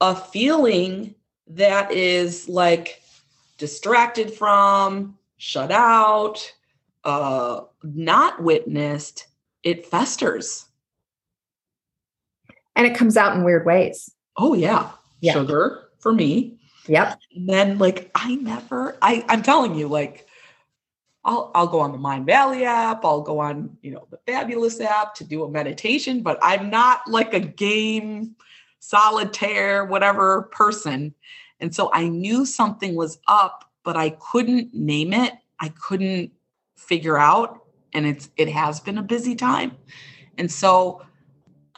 A 0.00 0.14
feeling 0.14 1.14
that 1.48 1.90
is 1.92 2.48
like 2.48 3.00
distracted 3.56 4.32
from, 4.32 5.16
shut 5.38 5.70
out, 5.70 6.52
uh, 7.04 7.60
not 7.82 8.42
witnessed, 8.42 9.28
it 9.62 9.86
festers. 9.86 10.66
And 12.74 12.86
it 12.86 12.94
comes 12.94 13.16
out 13.16 13.34
in 13.34 13.44
weird 13.44 13.64
ways. 13.64 14.10
Oh, 14.36 14.52
yeah. 14.52 14.90
Yeah. 15.20 15.32
Sugar 15.32 15.88
for 15.98 16.12
me. 16.12 16.58
Yep. 16.86 17.18
And 17.34 17.48
then, 17.48 17.78
like, 17.78 18.10
I 18.14 18.36
never, 18.36 18.96
I, 19.02 19.24
I'm 19.28 19.42
telling 19.42 19.74
you, 19.74 19.88
like, 19.88 20.26
I'll, 21.24 21.50
I'll 21.54 21.66
go 21.66 21.80
on 21.80 21.90
the 21.90 21.98
Mindvalley 21.98 22.62
app. 22.62 23.04
I'll 23.04 23.22
go 23.22 23.40
on, 23.40 23.76
you 23.82 23.90
know, 23.90 24.06
the 24.10 24.18
Fabulous 24.26 24.80
app 24.80 25.14
to 25.16 25.24
do 25.24 25.42
a 25.42 25.50
meditation, 25.50 26.22
but 26.22 26.38
I'm 26.40 26.70
not 26.70 27.08
like 27.08 27.34
a 27.34 27.40
game 27.40 28.36
solitaire, 28.78 29.84
whatever 29.84 30.42
person. 30.52 31.12
And 31.58 31.74
so 31.74 31.90
I 31.92 32.06
knew 32.06 32.46
something 32.46 32.94
was 32.94 33.18
up, 33.26 33.68
but 33.82 33.96
I 33.96 34.10
couldn't 34.10 34.72
name 34.72 35.12
it. 35.12 35.32
I 35.58 35.70
couldn't 35.70 36.30
figure 36.76 37.18
out 37.18 37.66
and 37.92 38.06
it's 38.06 38.30
it 38.36 38.48
has 38.48 38.78
been 38.78 38.98
a 38.98 39.02
busy 39.02 39.34
time 39.34 39.72
and 40.38 40.52
so 40.52 41.02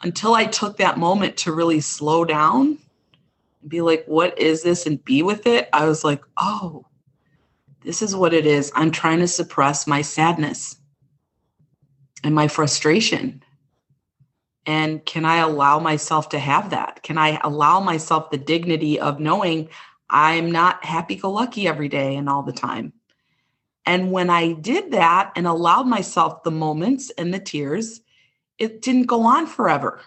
until 0.03 0.35
i 0.35 0.45
took 0.45 0.77
that 0.77 0.99
moment 0.99 1.37
to 1.37 1.53
really 1.53 1.81
slow 1.81 2.25
down 2.25 2.77
and 3.61 3.71
be 3.71 3.81
like 3.81 4.05
what 4.07 4.39
is 4.39 4.63
this? 4.63 4.87
and 4.87 5.05
be 5.05 5.23
with 5.23 5.47
it 5.47 5.69
i 5.73 5.85
was 5.85 6.05
like 6.05 6.23
oh 6.37 6.85
this 7.83 8.03
is 8.03 8.15
what 8.15 8.35
it 8.35 8.47
is. 8.47 8.73
I'm 8.75 8.91
trying 8.91 9.21
to 9.21 9.29
suppress 9.29 9.87
my 9.87 10.03
sadness 10.03 10.77
and 12.25 12.35
my 12.35 12.49
frustration. 12.49 13.43
And 14.67 15.05
can 15.07 15.25
i 15.25 15.37
allow 15.37 15.79
myself 15.79 16.29
to 16.31 16.39
have 16.39 16.71
that? 16.71 17.03
Can 17.03 17.17
i 17.17 17.41
allow 17.43 17.81
myself 17.81 18.31
the 18.31 18.37
dignity 18.37 19.01
of 19.01 19.21
knowing 19.21 19.69
i'm 20.11 20.51
not 20.51 20.85
happy 20.85 21.15
go 21.17 21.31
lucky 21.31 21.69
every 21.69 21.89
day 21.89 22.17
and 22.17 22.29
all 22.29 22.43
the 22.43 22.53
time? 22.53 22.93
And 23.87 24.13
when 24.13 24.29
I 24.29 24.53
did 24.53 24.91
that 24.91 25.33
and 25.35 25.47
allowed 25.47 25.87
myself 25.87 26.43
the 26.43 26.51
moments 26.51 27.09
and 27.17 27.33
the 27.33 27.39
tears, 27.39 28.03
it 28.59 28.83
didn't 28.83 29.07
go 29.07 29.23
on 29.23 29.47
forever. 29.47 30.03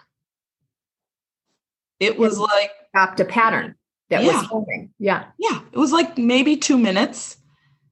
It 2.02 2.18
was 2.18 2.36
it 2.36 2.40
like 2.40 2.72
stopped 2.88 3.20
a 3.20 3.24
pattern 3.24 3.74
that 4.10 4.24
yeah. 4.24 4.38
was 4.38 4.46
forming. 4.46 4.90
Yeah. 4.98 5.24
Yeah. 5.38 5.60
It 5.72 5.78
was 5.78 5.92
like 5.92 6.18
maybe 6.18 6.56
two 6.56 6.76
minutes. 6.76 7.36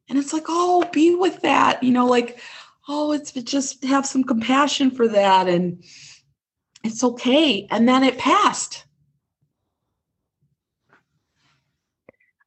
And 0.09 0.19
it's 0.19 0.33
like, 0.33 0.47
oh, 0.49 0.89
be 0.93 1.15
with 1.15 1.43
that. 1.43 1.83
You 1.83 1.93
know, 1.93 2.07
like, 2.07 2.41
oh, 2.89 3.13
it's 3.13 3.33
just 3.33 3.85
have 3.85 4.05
some 4.05 4.25
compassion 4.25 4.91
for 4.91 5.07
that. 5.09 5.49
And 5.49 5.85
it's 6.83 7.05
okay. 7.05 7.69
And 7.71 7.89
then 7.89 8.03
it 8.03 8.19
passed. 8.19 8.85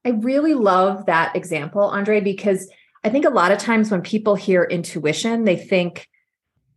I 0.05 0.09
really 0.09 0.53
love 0.53 1.05
that 1.05 1.35
example, 1.35 1.89
Andree, 1.89 2.19
because 2.19 2.69
I 3.05 3.09
think 3.09 3.25
a 3.25 3.29
lot 3.29 3.53
of 3.53 3.57
times 3.57 3.89
when 3.89 4.01
people 4.01 4.35
hear 4.35 4.63
intuition, 4.63 5.45
they 5.45 5.55
think, 5.55 6.09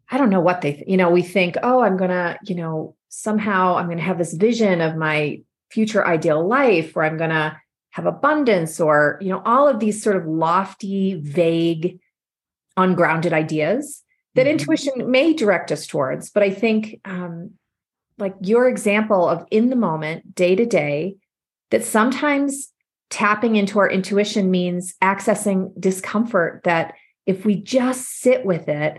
I 0.08 0.18
don't 0.18 0.30
know 0.30 0.40
what 0.40 0.60
they, 0.60 0.74
th- 0.74 0.88
you 0.88 0.96
know, 0.96 1.10
we 1.10 1.22
think, 1.22 1.56
oh, 1.62 1.82
I'm 1.82 1.96
going 1.96 2.10
to, 2.10 2.38
you 2.44 2.54
know, 2.54 2.95
somehow 3.16 3.76
I'm 3.76 3.86
going 3.86 3.96
to 3.96 4.04
have 4.04 4.18
this 4.18 4.34
vision 4.34 4.82
of 4.82 4.94
my 4.94 5.40
future 5.70 6.06
ideal 6.06 6.46
life, 6.46 6.94
where 6.94 7.06
I'm 7.06 7.16
going 7.16 7.30
to 7.30 7.58
have 7.90 8.04
abundance, 8.04 8.78
or, 8.78 9.18
you 9.22 9.30
know, 9.30 9.42
all 9.46 9.66
of 9.66 9.80
these 9.80 10.02
sort 10.02 10.16
of 10.16 10.26
lofty, 10.26 11.14
vague, 11.14 11.98
ungrounded 12.76 13.32
ideas 13.32 14.02
that 14.34 14.42
mm-hmm. 14.42 14.50
intuition 14.52 15.10
may 15.10 15.32
direct 15.32 15.72
us 15.72 15.86
towards. 15.86 16.28
But 16.28 16.42
I 16.42 16.50
think, 16.50 17.00
um, 17.06 17.52
like 18.18 18.34
your 18.42 18.68
example 18.68 19.26
of 19.26 19.46
in 19.50 19.70
the 19.70 19.76
moment, 19.76 20.34
day 20.34 20.54
to 20.54 20.66
day, 20.66 21.16
that 21.70 21.84
sometimes 21.84 22.70
tapping 23.08 23.56
into 23.56 23.78
our 23.78 23.88
intuition 23.88 24.50
means 24.50 24.94
accessing 25.02 25.72
discomfort 25.80 26.60
that 26.64 26.94
if 27.24 27.46
we 27.46 27.56
just 27.56 28.20
sit 28.20 28.44
with 28.44 28.68
it 28.68 28.98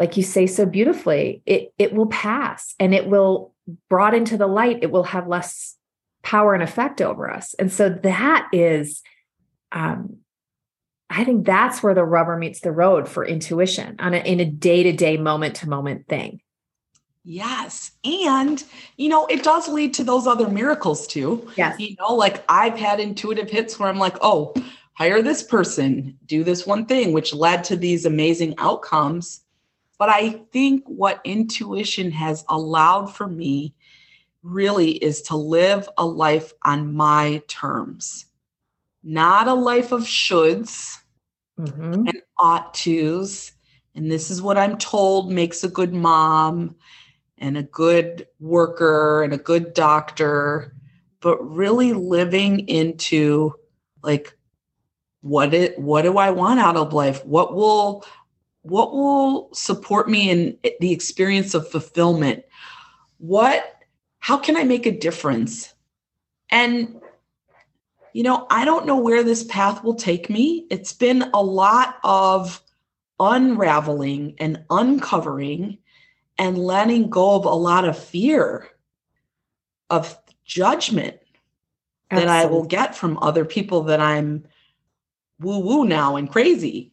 like 0.00 0.16
you 0.16 0.22
say 0.24 0.46
so 0.46 0.66
beautifully 0.66 1.42
it 1.46 1.72
it 1.78 1.92
will 1.92 2.06
pass 2.06 2.74
and 2.80 2.92
it 2.92 3.06
will 3.06 3.54
brought 3.88 4.14
into 4.14 4.36
the 4.36 4.48
light 4.48 4.78
it 4.82 4.90
will 4.90 5.04
have 5.04 5.28
less 5.28 5.76
power 6.22 6.54
and 6.54 6.62
effect 6.62 7.00
over 7.00 7.30
us 7.30 7.54
and 7.54 7.70
so 7.70 7.88
that 7.88 8.48
is 8.52 9.02
um 9.70 10.16
i 11.10 11.22
think 11.22 11.46
that's 11.46 11.82
where 11.82 11.94
the 11.94 12.04
rubber 12.04 12.36
meets 12.36 12.60
the 12.60 12.72
road 12.72 13.08
for 13.08 13.24
intuition 13.24 13.94
on 14.00 14.14
a, 14.14 14.18
in 14.18 14.40
a 14.40 14.44
day-to-day 14.44 15.16
moment-to-moment 15.16 16.08
thing 16.08 16.40
Yes. 17.22 17.92
And, 18.02 18.64
you 18.96 19.10
know, 19.10 19.26
it 19.26 19.42
does 19.42 19.68
lead 19.68 19.92
to 19.94 20.04
those 20.04 20.26
other 20.26 20.48
miracles 20.48 21.06
too. 21.06 21.46
Yes. 21.54 21.78
You 21.78 21.94
know, 21.98 22.14
like 22.14 22.42
I've 22.48 22.78
had 22.78 22.98
intuitive 22.98 23.50
hits 23.50 23.78
where 23.78 23.90
I'm 23.90 23.98
like, 23.98 24.16
oh, 24.22 24.54
hire 24.94 25.20
this 25.20 25.42
person, 25.42 26.16
do 26.24 26.42
this 26.42 26.66
one 26.66 26.86
thing, 26.86 27.12
which 27.12 27.34
led 27.34 27.62
to 27.64 27.76
these 27.76 28.06
amazing 28.06 28.54
outcomes. 28.56 29.42
But 30.00 30.08
I 30.08 30.30
think 30.50 30.82
what 30.86 31.20
intuition 31.24 32.10
has 32.12 32.42
allowed 32.48 33.14
for 33.14 33.28
me 33.28 33.74
really 34.42 34.92
is 34.92 35.20
to 35.20 35.36
live 35.36 35.90
a 35.98 36.06
life 36.06 36.54
on 36.64 36.94
my 36.94 37.42
terms, 37.48 38.24
not 39.04 39.46
a 39.46 39.52
life 39.52 39.92
of 39.92 40.04
shoulds 40.04 40.96
mm-hmm. 41.60 41.92
and 41.92 42.22
ought 42.38 42.72
tos. 42.72 43.52
And 43.94 44.10
this 44.10 44.30
is 44.30 44.40
what 44.40 44.56
I'm 44.56 44.78
told 44.78 45.30
makes 45.30 45.64
a 45.64 45.68
good 45.68 45.92
mom 45.92 46.76
and 47.36 47.58
a 47.58 47.62
good 47.62 48.26
worker 48.38 49.22
and 49.22 49.34
a 49.34 49.38
good 49.38 49.74
doctor, 49.74 50.74
but 51.20 51.36
really 51.46 51.92
living 51.92 52.60
into 52.68 53.52
like 54.02 54.34
what 55.20 55.52
it 55.52 55.78
what 55.78 56.02
do 56.02 56.16
I 56.16 56.30
want 56.30 56.58
out 56.58 56.78
of 56.78 56.94
life? 56.94 57.22
What 57.26 57.54
will 57.54 58.06
what 58.62 58.92
will 58.92 59.52
support 59.54 60.08
me 60.08 60.30
in 60.30 60.58
the 60.80 60.92
experience 60.92 61.54
of 61.54 61.68
fulfillment? 61.68 62.44
What, 63.18 63.82
how 64.18 64.36
can 64.36 64.56
I 64.56 64.64
make 64.64 64.86
a 64.86 64.98
difference? 64.98 65.74
And, 66.50 67.00
you 68.12 68.22
know, 68.22 68.46
I 68.50 68.64
don't 68.64 68.86
know 68.86 68.98
where 68.98 69.22
this 69.22 69.44
path 69.44 69.82
will 69.82 69.94
take 69.94 70.28
me. 70.28 70.66
It's 70.70 70.92
been 70.92 71.30
a 71.32 71.42
lot 71.42 71.98
of 72.04 72.60
unraveling 73.18 74.34
and 74.38 74.64
uncovering 74.70 75.78
and 76.38 76.58
letting 76.58 77.10
go 77.10 77.36
of 77.36 77.44
a 77.44 77.50
lot 77.50 77.84
of 77.84 77.98
fear 77.98 78.68
of 79.90 80.16
judgment 80.44 81.18
Absolutely. 82.10 82.26
that 82.26 82.44
I 82.44 82.46
will 82.46 82.64
get 82.64 82.96
from 82.96 83.18
other 83.18 83.44
people 83.44 83.82
that 83.84 84.00
I'm 84.00 84.44
woo 85.38 85.58
woo 85.58 85.84
now 85.84 86.16
and 86.16 86.30
crazy. 86.30 86.92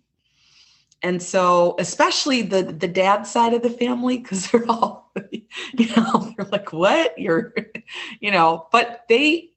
And 1.04 1.22
so, 1.22 1.76
especially 1.78 2.42
the 2.42 2.64
the 2.64 2.88
dad 2.88 3.28
side 3.28 3.54
of 3.54 3.62
the 3.62 3.70
family, 3.70 4.18
because 4.18 4.50
they're 4.50 4.66
all, 4.70 5.12
you 5.32 5.96
know, 5.96 6.34
they're 6.36 6.48
like, 6.48 6.74
"What? 6.74 7.18
You're, 7.18 7.54
you 8.20 8.32
know," 8.32 8.68
but 8.72 9.04
they 9.10 9.52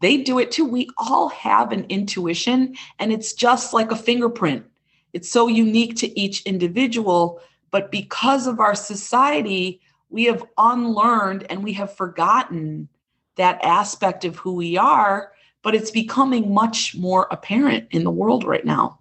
they 0.00 0.18
do 0.18 0.38
it 0.38 0.50
too. 0.50 0.64
We 0.64 0.88
all 0.98 1.28
have 1.30 1.72
an 1.72 1.86
intuition, 1.88 2.76
and 2.98 3.12
it's 3.12 3.32
just 3.32 3.72
like 3.72 3.90
a 3.90 3.96
fingerprint. 3.96 4.64
It's 5.12 5.30
so 5.30 5.48
unique 5.48 5.96
to 5.96 6.20
each 6.20 6.42
individual, 6.42 7.40
but 7.70 7.90
because 7.90 8.46
of 8.46 8.60
our 8.60 8.74
society, 8.74 9.80
we 10.10 10.24
have 10.24 10.44
unlearned 10.58 11.46
and 11.50 11.64
we 11.64 11.72
have 11.72 11.96
forgotten 11.96 12.88
that 13.36 13.62
aspect 13.64 14.24
of 14.24 14.36
who 14.36 14.54
we 14.54 14.76
are, 14.76 15.32
but 15.62 15.74
it's 15.74 15.90
becoming 15.90 16.52
much 16.54 16.94
more 16.94 17.26
apparent 17.30 17.88
in 17.90 18.04
the 18.04 18.10
world 18.10 18.44
right 18.44 18.64
now. 18.64 18.98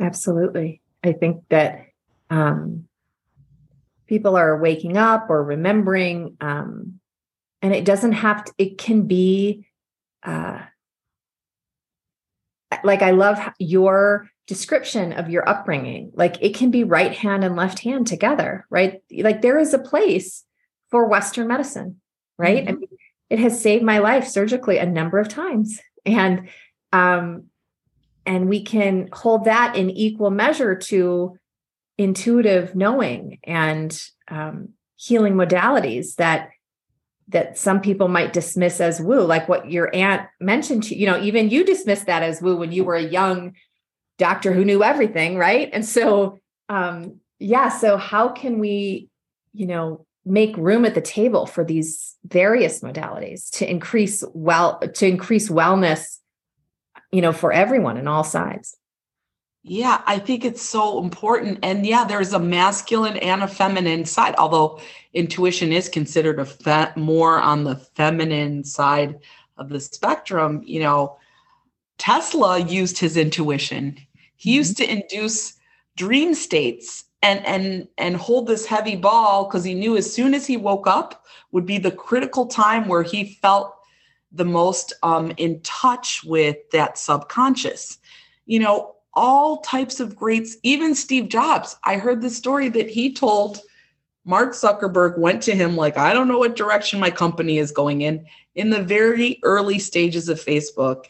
Absolutely. 0.00 0.80
I 1.02 1.12
think 1.12 1.44
that 1.50 1.86
um, 2.30 2.88
people 4.06 4.36
are 4.36 4.58
waking 4.58 4.96
up 4.96 5.30
or 5.30 5.42
remembering, 5.42 6.36
um, 6.40 7.00
and 7.62 7.74
it 7.74 7.84
doesn't 7.84 8.12
have 8.12 8.44
to, 8.44 8.52
it 8.58 8.78
can 8.78 9.06
be 9.06 9.66
uh, 10.22 10.60
like, 12.82 13.02
I 13.02 13.12
love 13.12 13.38
your 13.58 14.28
description 14.46 15.12
of 15.12 15.30
your 15.30 15.48
upbringing. 15.48 16.12
Like, 16.14 16.42
it 16.42 16.54
can 16.54 16.70
be 16.70 16.84
right 16.84 17.12
hand 17.12 17.44
and 17.44 17.56
left 17.56 17.78
hand 17.80 18.06
together, 18.06 18.66
right? 18.68 19.02
Like, 19.10 19.42
there 19.42 19.58
is 19.58 19.72
a 19.72 19.78
place 19.78 20.44
for 20.90 21.08
Western 21.08 21.48
medicine, 21.48 22.00
right? 22.38 22.64
Mm-hmm. 22.64 22.68
I 22.68 22.72
mean, 22.72 22.88
it 23.30 23.38
has 23.38 23.60
saved 23.60 23.84
my 23.84 23.98
life 23.98 24.28
surgically 24.28 24.78
a 24.78 24.86
number 24.86 25.18
of 25.18 25.28
times. 25.28 25.80
And 26.04 26.48
um, 26.92 27.44
and 28.26 28.48
we 28.48 28.62
can 28.62 29.08
hold 29.12 29.44
that 29.44 29.76
in 29.76 29.90
equal 29.90 30.30
measure 30.30 30.74
to 30.74 31.36
intuitive 31.98 32.74
knowing 32.74 33.38
and 33.44 34.02
um, 34.28 34.70
healing 34.96 35.34
modalities 35.34 36.16
that 36.16 36.50
that 37.28 37.56
some 37.56 37.80
people 37.80 38.08
might 38.08 38.34
dismiss 38.34 38.80
as 38.80 39.00
woo 39.00 39.22
like 39.22 39.48
what 39.48 39.70
your 39.70 39.94
aunt 39.94 40.22
mentioned 40.40 40.82
to 40.82 40.96
you 40.96 41.06
know 41.06 41.20
even 41.20 41.48
you 41.48 41.64
dismissed 41.64 42.06
that 42.06 42.22
as 42.22 42.42
woo 42.42 42.56
when 42.56 42.72
you 42.72 42.84
were 42.84 42.96
a 42.96 43.02
young 43.02 43.54
doctor 44.18 44.52
who 44.52 44.64
knew 44.64 44.82
everything 44.82 45.36
right? 45.36 45.70
And 45.72 45.84
so 45.84 46.38
um 46.68 47.20
yeah 47.38 47.68
so 47.68 47.96
how 47.96 48.28
can 48.28 48.58
we 48.58 49.08
you 49.52 49.66
know 49.66 50.06
make 50.26 50.56
room 50.56 50.84
at 50.84 50.94
the 50.94 51.00
table 51.00 51.46
for 51.46 51.64
these 51.64 52.16
various 52.24 52.80
modalities 52.80 53.50
to 53.50 53.70
increase 53.70 54.24
well 54.32 54.78
to 54.80 55.06
increase 55.06 55.48
wellness 55.48 56.18
you 57.14 57.22
know, 57.22 57.32
for 57.32 57.52
everyone 57.52 57.96
in 57.96 58.08
all 58.08 58.24
sides. 58.24 58.76
Yeah, 59.62 60.02
I 60.04 60.18
think 60.18 60.44
it's 60.44 60.60
so 60.60 61.02
important. 61.02 61.60
And 61.62 61.86
yeah, 61.86 62.04
there's 62.04 62.32
a 62.32 62.40
masculine 62.40 63.16
and 63.18 63.42
a 63.42 63.48
feminine 63.48 64.04
side, 64.04 64.34
although 64.36 64.80
intuition 65.14 65.72
is 65.72 65.88
considered 65.88 66.40
a 66.40 66.44
fe- 66.44 66.92
more 66.96 67.40
on 67.40 67.62
the 67.62 67.76
feminine 67.76 68.64
side 68.64 69.20
of 69.56 69.68
the 69.68 69.78
spectrum. 69.78 70.62
You 70.66 70.80
know, 70.80 71.16
Tesla 71.98 72.58
used 72.58 72.98
his 72.98 73.16
intuition. 73.16 73.96
He 74.36 74.50
mm-hmm. 74.50 74.56
used 74.56 74.76
to 74.78 74.90
induce 74.90 75.54
dream 75.96 76.34
states 76.34 77.04
and 77.22 77.46
and 77.46 77.88
and 77.96 78.16
hold 78.16 78.48
this 78.48 78.66
heavy 78.66 78.96
ball 78.96 79.44
because 79.44 79.62
he 79.62 79.72
knew 79.72 79.96
as 79.96 80.12
soon 80.12 80.34
as 80.34 80.46
he 80.46 80.56
woke 80.56 80.88
up 80.88 81.24
would 81.52 81.64
be 81.64 81.78
the 81.78 81.92
critical 81.92 82.46
time 82.46 82.88
where 82.88 83.04
he 83.04 83.38
felt 83.40 83.73
the 84.34 84.44
most 84.44 84.92
um, 85.02 85.32
in 85.36 85.60
touch 85.62 86.22
with 86.24 86.56
that 86.72 86.98
subconscious. 86.98 87.98
You 88.46 88.58
know, 88.58 88.96
all 89.14 89.58
types 89.58 90.00
of 90.00 90.16
greats, 90.16 90.56
even 90.62 90.94
Steve 90.94 91.28
Jobs. 91.28 91.76
I 91.84 91.96
heard 91.96 92.20
the 92.20 92.30
story 92.30 92.68
that 92.70 92.90
he 92.90 93.12
told 93.12 93.60
Mark 94.24 94.52
Zuckerberg 94.52 95.18
went 95.18 95.42
to 95.44 95.54
him 95.54 95.76
like, 95.76 95.96
I 95.96 96.12
don't 96.12 96.28
know 96.28 96.38
what 96.38 96.56
direction 96.56 96.98
my 96.98 97.10
company 97.10 97.58
is 97.58 97.70
going 97.70 98.02
in, 98.02 98.26
in 98.54 98.70
the 98.70 98.82
very 98.82 99.38
early 99.42 99.78
stages 99.78 100.28
of 100.28 100.44
Facebook. 100.44 101.04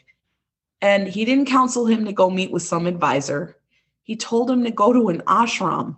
And 0.80 1.08
he 1.08 1.24
didn't 1.24 1.46
counsel 1.46 1.87
him 1.87 2.04
to 2.04 2.12
go 2.12 2.28
meet 2.28 2.50
with 2.50 2.62
some 2.62 2.87
advisor. 2.87 3.56
He 4.02 4.16
told 4.16 4.50
him 4.50 4.64
to 4.64 4.70
go 4.70 4.92
to 4.92 5.08
an 5.08 5.22
ashram 5.22 5.96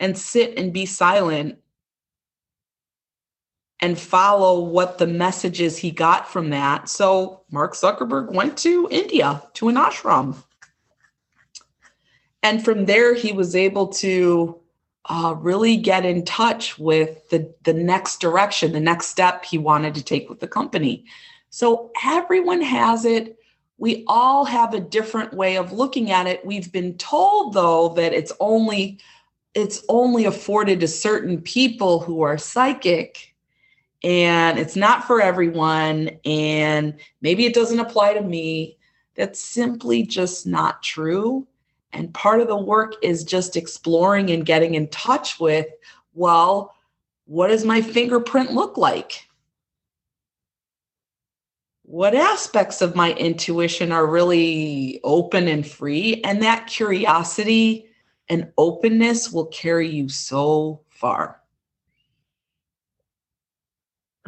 and 0.00 0.18
sit 0.18 0.58
and 0.58 0.72
be 0.72 0.84
silent 0.84 1.58
and 3.80 3.98
follow 3.98 4.60
what 4.60 4.98
the 4.98 5.06
messages 5.06 5.78
he 5.78 5.90
got 5.90 6.28
from 6.28 6.50
that. 6.50 6.88
So 6.88 7.42
Mark 7.50 7.74
Zuckerberg 7.74 8.32
went 8.32 8.56
to 8.58 8.88
India 8.90 9.42
to 9.54 9.68
an 9.68 9.76
ashram. 9.76 10.36
And 12.42 12.64
from 12.64 12.86
there, 12.86 13.14
he 13.14 13.32
was 13.32 13.54
able 13.54 13.88
to 13.88 14.58
uh, 15.06 15.34
really 15.38 15.76
get 15.76 16.04
in 16.04 16.24
touch 16.24 16.78
with 16.78 17.28
the, 17.30 17.52
the 17.64 17.72
next 17.72 18.20
direction, 18.20 18.72
the 18.72 18.80
next 18.80 19.06
step 19.06 19.44
he 19.44 19.58
wanted 19.58 19.94
to 19.94 20.02
take 20.02 20.28
with 20.28 20.40
the 20.40 20.48
company. 20.48 21.04
So 21.50 21.90
everyone 22.04 22.60
has 22.60 23.04
it. 23.04 23.38
We 23.78 24.04
all 24.06 24.44
have 24.44 24.74
a 24.74 24.80
different 24.80 25.32
way 25.34 25.56
of 25.56 25.72
looking 25.72 26.10
at 26.10 26.26
it. 26.26 26.44
We've 26.44 26.70
been 26.70 26.96
told, 26.98 27.54
though, 27.54 27.90
that 27.90 28.12
it's 28.12 28.32
only 28.40 28.98
it's 29.54 29.82
only 29.88 30.24
afforded 30.24 30.78
to 30.80 30.88
certain 30.88 31.40
people 31.40 32.00
who 32.00 32.20
are 32.20 32.36
psychic 32.38 33.27
and 34.04 34.58
it's 34.58 34.76
not 34.76 35.04
for 35.04 35.20
everyone 35.20 36.10
and 36.24 36.94
maybe 37.20 37.44
it 37.46 37.54
doesn't 37.54 37.80
apply 37.80 38.14
to 38.14 38.22
me. 38.22 38.78
That's 39.16 39.40
simply 39.40 40.04
just 40.04 40.46
not 40.46 40.82
true. 40.82 41.46
And 41.92 42.14
part 42.14 42.40
of 42.40 42.48
the 42.48 42.56
work 42.56 42.94
is 43.02 43.24
just 43.24 43.56
exploring 43.56 44.30
and 44.30 44.46
getting 44.46 44.74
in 44.74 44.88
touch 44.88 45.40
with 45.40 45.66
well 46.14 46.74
what 47.24 47.48
does 47.48 47.64
my 47.64 47.82
fingerprint 47.82 48.52
look 48.52 48.78
like? 48.78 49.28
What 51.82 52.14
aspects 52.14 52.80
of 52.80 52.96
my 52.96 53.12
intuition 53.14 53.92
are 53.92 54.06
really 54.06 54.98
open 55.04 55.46
and 55.46 55.66
free? 55.66 56.22
And 56.22 56.42
that 56.42 56.66
curiosity 56.66 57.86
and 58.30 58.50
openness 58.56 59.30
will 59.30 59.46
carry 59.46 59.88
you 59.88 60.08
so 60.08 60.80
far 60.88 61.37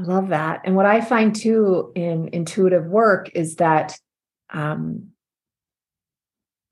I 0.00 0.02
love 0.02 0.28
that. 0.28 0.62
And 0.64 0.76
what 0.76 0.86
I 0.86 1.00
find 1.00 1.34
too 1.34 1.92
in 1.94 2.30
intuitive 2.32 2.86
work 2.86 3.30
is 3.34 3.56
that, 3.56 3.98
um, 4.50 5.08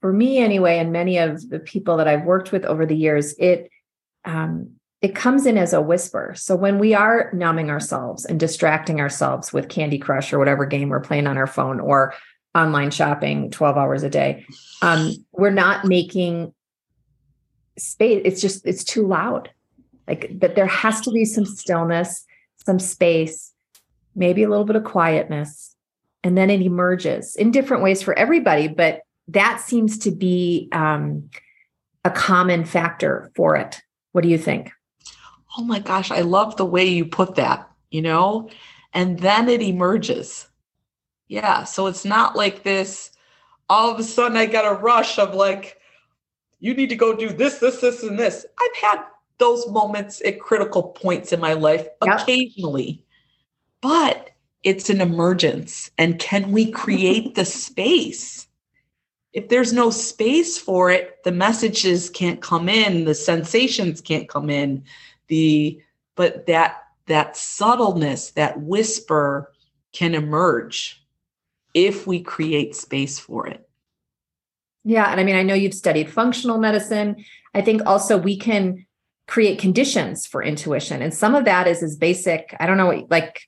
for 0.01 0.13
me 0.13 0.39
anyway, 0.39 0.79
and 0.79 0.93
many 0.93 1.19
of 1.19 1.49
the 1.51 1.59
people 1.59 1.99
that 1.99 2.09
I've 2.09 2.25
worked 2.25 2.53
with 2.53 2.65
over 2.65 2.87
the 2.87 2.97
years, 2.97 3.35
it 3.39 3.71
um, 4.25 4.71
it 5.03 5.15
comes 5.15 5.47
in 5.47 5.59
as 5.59 5.73
a 5.73 5.81
whisper. 5.81 6.35
So 6.37 6.57
when 6.57 6.79
we 6.79 6.95
are 6.95 7.31
numbing 7.33 7.71
ourselves 7.71 8.25
and 8.25 8.41
distracting 8.41 9.01
ourselves 9.01 9.53
with 9.53 9.69
Candy 9.69 9.99
Crush 9.99 10.33
or 10.33 10.39
whatever 10.39 10.67
game 10.67 10.89
we're 10.89 11.01
playing 11.01 11.27
on 11.27 11.37
our 11.37 11.47
phone 11.47 11.79
or 11.79 12.15
online 12.55 12.91
shopping 12.91 13.51
12 13.51 13.77
hours 13.77 14.03
a 14.03 14.11
day, 14.11 14.45
um, 14.83 15.13
we're 15.33 15.51
not 15.51 15.85
making 15.85 16.53
space. 17.77 18.23
It's 18.25 18.41
just 18.41 18.67
it's 18.67 18.85
too 18.85 19.07
loud. 19.07 19.51
Like 20.07 20.31
that, 20.41 20.55
there 20.55 20.67
has 20.67 21.01
to 21.03 21.11
be 21.11 21.25
some 21.25 21.45
stillness 21.45 22.25
some 22.69 22.79
space, 22.79 23.55
maybe 24.15 24.43
a 24.43 24.49
little 24.51 24.67
bit 24.67 24.77
of 24.77 24.85
quietness, 24.85 25.75
and 26.23 26.37
then 26.37 26.51
it 26.51 26.61
emerges 26.61 27.35
in 27.35 27.51
different 27.51 27.83
ways 27.83 28.03
for 28.03 28.13
everybody. 28.19 28.69
But 28.69 29.01
that 29.29 29.63
seems 29.63 29.97
to 30.01 30.11
be 30.11 30.69
um, 30.73 31.31
a 32.05 32.11
common 32.11 32.67
factor 32.67 33.31
for 33.35 33.57
it. 33.57 33.81
What 34.13 34.21
do 34.21 34.29
you 34.29 34.37
think? 34.37 34.71
Oh 35.57 35.65
my 35.65 35.79
gosh, 35.79 36.11
I 36.11 36.21
love 36.21 36.57
the 36.57 36.67
way 36.67 36.85
you 36.85 37.07
put 37.07 37.37
that, 37.37 37.71
you 37.91 38.03
know, 38.03 38.51
and 38.93 39.19
then 39.19 39.49
it 39.49 39.63
emerges. 39.63 40.47
Yeah. 41.27 41.65
So 41.65 41.87
it's 41.87 42.05
not 42.05 42.37
like 42.37 42.65
this, 42.65 43.13
all 43.71 43.91
of 43.91 43.99
a 43.99 44.03
sudden 44.03 44.37
I 44.37 44.45
get 44.45 44.67
a 44.67 44.75
rush 44.75 45.19
of 45.19 45.35
like, 45.35 45.79
you 46.61 46.75
need 46.75 46.91
to 46.91 46.97
go 46.97 47.17
do 47.17 47.31
this, 47.31 47.61
this, 47.61 47.81
this, 47.81 48.03
and 48.03 48.19
this. 48.19 48.45
I've 48.61 48.77
had 48.77 49.05
those 49.39 49.69
moments 49.69 50.21
at 50.25 50.41
critical 50.41 50.83
points 50.83 51.33
in 51.33 51.41
my 51.41 51.53
life 51.53 51.87
yep. 52.05 52.21
occasionally. 52.21 53.05
But 53.81 54.31
it's 54.65 54.91
an 54.91 55.01
emergence. 55.01 55.91
And 55.99 56.19
can 56.19 56.51
we 56.53 56.71
create 56.71 57.35
the 57.35 57.45
space 57.45 58.49
if 59.33 59.49
there's 59.49 59.73
no 59.73 59.91
space 59.91 60.59
for 60.59 60.91
it, 60.91 61.23
the 61.23 61.33
messages 61.33 62.11
can't 62.11 62.41
come 62.41 62.69
in, 62.69 63.05
the 63.05 63.15
sensations 63.15 64.01
can't 64.01 64.29
come 64.29 64.51
in, 64.51 64.85
the 65.29 65.81
but 66.17 66.47
that 66.47 66.83
that 67.07 67.37
subtleness, 67.37 68.33
that 68.33 68.61
whisper 68.61 69.53
can 69.93 70.15
emerge 70.15 71.01
if 71.73 72.07
we 72.07 72.21
create 72.21 72.75
space 72.75 73.19
for 73.19 73.47
it. 73.47 73.69
Yeah. 74.85 75.11
And 75.11 75.21
I 75.21 75.25
mean, 75.25 75.37
I 75.37 75.43
know 75.43 75.55
you've 75.55 75.73
studied 75.73 76.11
functional 76.11 76.59
medicine. 76.59 77.25
I 77.55 77.61
think 77.61 77.83
also 77.87 78.19
we 78.19 78.37
can 78.37 78.87
create 79.29 79.61
conditions 79.61 80.27
for 80.27 80.43
intuition. 80.43 81.01
And 81.01 81.15
some 81.15 81.37
of 81.37 81.45
that 81.45 81.69
is 81.69 81.83
as 81.83 81.97
basic, 81.97 82.57
I 82.59 82.67
don't 82.67 82.79
know, 82.79 83.07
like 83.09 83.43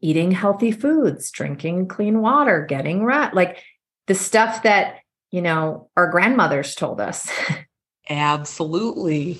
eating 0.00 0.30
healthy 0.30 0.72
foods, 0.72 1.30
drinking 1.30 1.88
clean 1.88 2.22
water, 2.22 2.64
getting 2.66 3.04
right, 3.04 3.34
like 3.34 3.62
the 4.06 4.14
stuff 4.14 4.62
that, 4.62 5.00
you 5.30 5.42
know, 5.42 5.90
our 5.96 6.10
grandmothers 6.10 6.74
told 6.74 7.00
us. 7.00 7.30
Absolutely 8.08 9.38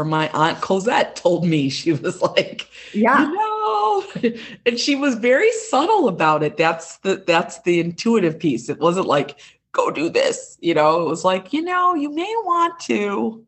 or 0.00 0.04
my 0.04 0.30
aunt 0.30 0.60
Cosette 0.62 1.14
told 1.14 1.44
me 1.44 1.68
she 1.68 1.92
was 1.92 2.22
like, 2.22 2.68
yeah, 2.94 3.20
you 3.20 3.34
know, 3.34 4.04
and 4.66 4.78
she 4.78 4.96
was 4.96 5.14
very 5.16 5.52
subtle 5.52 6.08
about 6.08 6.42
it. 6.42 6.56
That's 6.56 6.96
the 6.98 7.22
that's 7.26 7.60
the 7.62 7.80
intuitive 7.80 8.38
piece. 8.38 8.70
It 8.70 8.78
wasn't 8.78 9.06
like 9.06 9.38
go 9.72 9.90
do 9.90 10.08
this, 10.08 10.56
you 10.60 10.74
know. 10.74 11.02
It 11.02 11.08
was 11.08 11.24
like, 11.24 11.52
you 11.52 11.62
know, 11.62 11.94
you 11.94 12.12
may 12.12 12.32
want 12.44 12.80
to, 12.80 13.44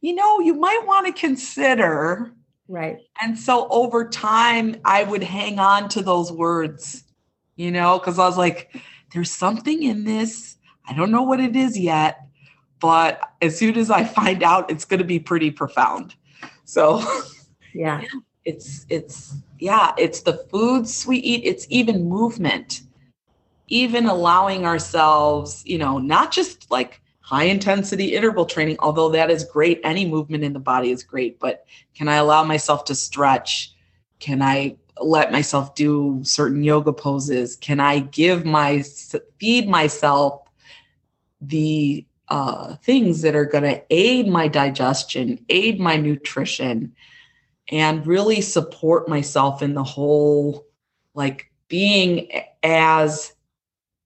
you 0.00 0.14
know, 0.14 0.40
you 0.40 0.54
might 0.54 0.82
want 0.86 1.06
to 1.06 1.12
consider. 1.12 2.32
Right. 2.68 2.98
And 3.20 3.38
so 3.38 3.68
over 3.68 4.08
time, 4.08 4.76
I 4.84 5.02
would 5.02 5.22
hang 5.22 5.58
on 5.58 5.88
to 5.90 6.02
those 6.02 6.30
words, 6.30 7.04
you 7.56 7.70
know, 7.70 7.98
because 7.98 8.18
I 8.18 8.26
was 8.26 8.38
like, 8.38 8.76
there's 9.12 9.30
something 9.30 9.82
in 9.82 10.04
this. 10.04 10.56
I 10.88 10.94
don't 10.94 11.10
know 11.10 11.22
what 11.22 11.40
it 11.40 11.56
is 11.56 11.78
yet 11.78 12.20
but 12.80 13.34
as 13.42 13.56
soon 13.56 13.76
as 13.76 13.90
I 13.90 14.04
find 14.04 14.42
out, 14.42 14.70
it's 14.70 14.84
going 14.84 14.98
to 14.98 15.04
be 15.04 15.20
pretty 15.20 15.50
profound. 15.50 16.14
So, 16.64 17.02
yeah, 17.74 18.02
it's 18.44 18.86
it's 18.88 19.36
yeah, 19.58 19.92
it's 19.98 20.22
the 20.22 20.44
foods 20.50 21.06
we 21.06 21.18
eat. 21.18 21.42
It's 21.44 21.66
even 21.68 22.08
movement, 22.08 22.82
even 23.68 24.06
allowing 24.06 24.64
ourselves, 24.64 25.62
you 25.66 25.78
know, 25.78 25.98
not 25.98 26.32
just 26.32 26.70
like 26.70 27.00
high 27.30 27.44
intensity 27.44 28.16
interval 28.16 28.44
training, 28.44 28.74
although 28.80 29.08
that 29.10 29.30
is 29.30 29.44
great. 29.44 29.80
Any 29.84 30.04
movement 30.04 30.42
in 30.42 30.52
the 30.52 30.58
body 30.58 30.90
is 30.90 31.04
great, 31.04 31.38
but 31.38 31.64
can 31.94 32.08
I 32.08 32.16
allow 32.16 32.42
myself 32.42 32.84
to 32.86 32.94
stretch? 32.96 33.72
Can 34.18 34.42
I 34.42 34.76
let 35.00 35.30
myself 35.30 35.76
do 35.76 36.18
certain 36.24 36.64
yoga 36.64 36.92
poses? 36.92 37.54
Can 37.54 37.78
I 37.78 38.00
give 38.00 38.44
my 38.44 38.82
feed 39.38 39.68
myself 39.68 40.42
the 41.40 42.04
uh, 42.26 42.74
things 42.82 43.22
that 43.22 43.36
are 43.36 43.44
going 43.44 43.62
to 43.62 43.80
aid 43.90 44.26
my 44.26 44.48
digestion, 44.48 45.44
aid 45.48 45.78
my 45.78 45.96
nutrition, 45.96 46.96
and 47.70 48.04
really 48.08 48.40
support 48.40 49.08
myself 49.08 49.62
in 49.62 49.74
the 49.74 49.84
whole, 49.84 50.66
like 51.14 51.52
being 51.68 52.28
as 52.64 53.32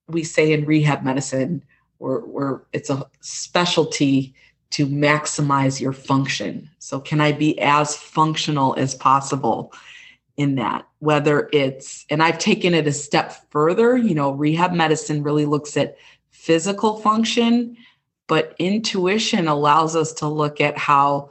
we 0.08 0.24
say 0.24 0.52
in 0.52 0.66
rehab 0.66 1.02
medicine, 1.02 1.64
where, 1.98 2.20
where 2.20 2.62
it's 2.72 2.90
a 2.90 3.06
specialty 3.20 4.34
to 4.70 4.86
maximize 4.86 5.80
your 5.80 5.92
function. 5.92 6.68
So, 6.78 7.00
can 7.00 7.20
I 7.20 7.32
be 7.32 7.58
as 7.60 7.96
functional 7.96 8.74
as 8.76 8.94
possible 8.94 9.72
in 10.36 10.56
that? 10.56 10.86
Whether 10.98 11.48
it's, 11.52 12.04
and 12.10 12.22
I've 12.22 12.38
taken 12.38 12.74
it 12.74 12.86
a 12.86 12.92
step 12.92 13.50
further, 13.50 13.96
you 13.96 14.14
know, 14.14 14.32
rehab 14.32 14.72
medicine 14.72 15.22
really 15.22 15.46
looks 15.46 15.76
at 15.76 15.96
physical 16.30 16.98
function 16.98 17.76
but 18.26 18.54
intuition 18.58 19.48
allows 19.48 19.96
us 19.96 20.12
to 20.14 20.28
look 20.28 20.60
at 20.60 20.78
how 20.78 21.30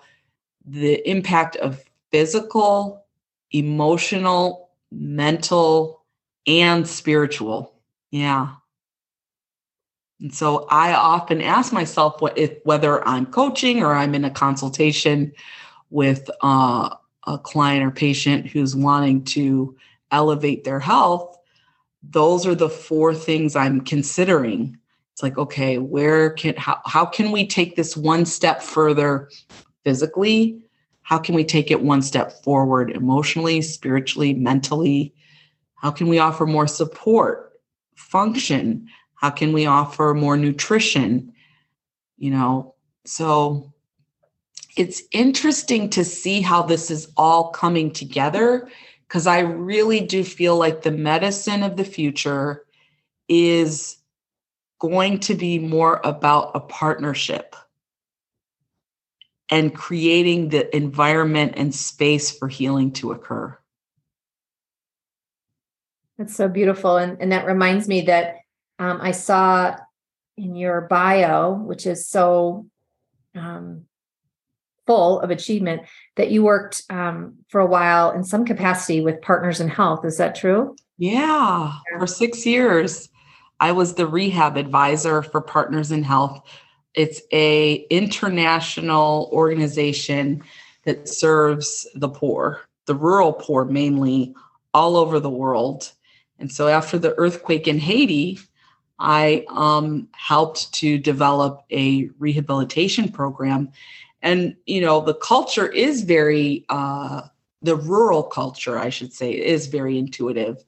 the 0.66 1.08
impact 1.10 1.56
of 1.58 1.84
physical, 2.12 3.06
emotional, 3.52 4.70
mental, 4.92 6.04
and 6.46 6.88
spiritual. 6.88 7.74
Yeah. 8.12 8.56
And 10.24 10.34
so 10.34 10.66
I 10.70 10.94
often 10.94 11.42
ask 11.42 11.74
myself 11.74 12.22
what 12.22 12.38
if 12.38 12.54
whether 12.64 13.06
I'm 13.06 13.26
coaching 13.26 13.84
or 13.84 13.94
I'm 13.94 14.16
in 14.16 14.24
a 14.24 14.32
consultation 14.32 15.34
with 15.90 16.30
uh, 16.42 16.96
a 17.28 17.38
client 17.38 17.84
or 17.84 17.92
patient 17.92 18.48
who's 18.48 18.74
wanting 18.74 19.26
to 19.26 19.76
elevate 20.12 20.64
their 20.64 20.80
health, 20.80 21.38
those 22.02 22.48
are 22.48 22.56
the 22.56 22.70
four 22.70 23.14
things 23.14 23.58
I'm 23.58 23.82
considering. 23.82 24.78
It's 25.12 25.22
like 25.22 25.38
okay 25.38 25.78
where 25.78 26.30
can 26.30 26.56
how, 26.56 26.80
how 26.86 27.06
can 27.06 27.32
we 27.32 27.46
take 27.46 27.76
this 27.76 27.98
one 27.98 28.26
step 28.26 28.64
further 28.64 29.30
physically? 29.84 30.64
How 31.02 31.18
can 31.18 31.36
we 31.36 31.44
take 31.44 31.70
it 31.70 31.84
one 31.84 32.02
step 32.02 32.32
forward 32.44 32.92
emotionally 32.92 33.62
spiritually 33.62 34.34
mentally? 34.34 35.14
How 35.76 35.92
can 35.92 36.08
we 36.08 36.20
offer 36.20 36.46
more 36.46 36.66
support 36.66 37.60
function 37.96 38.88
how 39.24 39.30
can 39.30 39.54
we 39.54 39.66
offer 39.66 40.14
more 40.14 40.36
nutrition 40.36 41.32
you 42.18 42.30
know 42.30 42.76
so 43.06 43.72
it's 44.76 45.02
interesting 45.14 45.90
to 45.90 46.04
see 46.04 46.42
how 46.42 46.62
this 46.62 46.92
is 46.92 47.10
all 47.16 47.50
coming 47.52 47.90
together 47.90 48.68
because 49.08 49.26
i 49.26 49.40
really 49.40 50.02
do 50.02 50.26
feel 50.26 50.58
like 50.58 50.82
the 50.82 50.92
medicine 50.92 51.64
of 51.64 51.78
the 51.78 51.86
future 51.86 52.66
is 53.30 53.96
going 54.80 55.18
to 55.18 55.36
be 55.36 55.58
more 55.58 56.02
about 56.04 56.52
a 56.54 56.60
partnership 56.60 57.56
and 59.50 59.74
creating 59.74 60.50
the 60.50 60.76
environment 60.76 61.54
and 61.56 61.74
space 61.74 62.36
for 62.38 62.48
healing 62.48 62.92
to 62.92 63.12
occur. 63.12 63.58
That's 66.18 66.36
so 66.36 66.48
beautiful. 66.48 66.98
And, 66.98 67.18
and 67.22 67.32
that 67.32 67.46
reminds 67.46 67.88
me 67.88 68.02
that 68.02 68.43
um, 68.80 69.00
I 69.02 69.12
saw 69.12 69.76
in 70.38 70.56
your 70.56 70.82
bio, 70.82 71.54
which 71.54 71.86
is 71.86 72.08
so 72.08 72.68
um, 73.36 73.84
full 74.88 75.20
of 75.20 75.30
achievement, 75.30 75.84
that 76.16 76.32
you 76.32 76.44
worked 76.44 76.84
um, 76.90 77.36
for 77.50 77.62
a 77.62 77.66
while 77.66 78.12
in 78.12 78.24
some 78.24 78.46
capacity 78.46 79.02
with 79.02 79.22
Partners 79.22 79.60
in 79.60 79.70
Health. 79.70 80.06
Is 80.06 80.18
that 80.18 80.36
true? 80.36 80.76
Yeah, 80.98 81.74
yeah. 81.92 82.00
for 82.00 82.08
six 82.08 82.46
years. 82.46 83.10
I 83.60 83.72
was 83.72 83.94
the 83.94 84.08
rehab 84.08 84.58
advisor 84.58 85.22
for 85.22 85.42
Partners 85.42 85.92
in 85.92 86.04
Health. 86.04 86.42
It's 86.96 87.22
a 87.32 87.76
international 87.90 89.30
organization 89.32 90.44
that 90.84 91.08
serves 91.08 91.88
the 91.96 92.10
poor, 92.10 92.62
the 92.88 92.96
rural 92.96 93.34
poor 93.34 93.66
mainly, 93.66 94.36
all 94.74 94.98
over 94.98 95.20
the 95.20 95.30
world. 95.30 95.92
And 96.40 96.52
so 96.52 96.68
after 96.68 96.98
the 96.98 97.16
earthquake 97.18 97.68
in 97.68 97.80
Haiti, 97.80 98.40
I 99.04 99.46
um, 99.50 100.08
helped 100.14 100.74
to 100.76 100.98
develop 100.98 101.66
a 101.70 102.10
rehabilitation 102.20 103.10
program. 103.10 103.70
And, 104.22 104.56
you 104.66 104.80
know, 104.80 105.02
the 105.02 105.16
culture 105.16 105.68
is 105.68 106.04
very, 106.04 106.66
uh, 106.70 107.24
the 107.62 107.76
rural 107.76 108.24
culture, 108.24 108.80
I 108.80 108.90
should 108.90 109.12
say, 109.12 109.34
is 109.34 109.68
very 109.68 109.98
intuitive. 109.98 110.64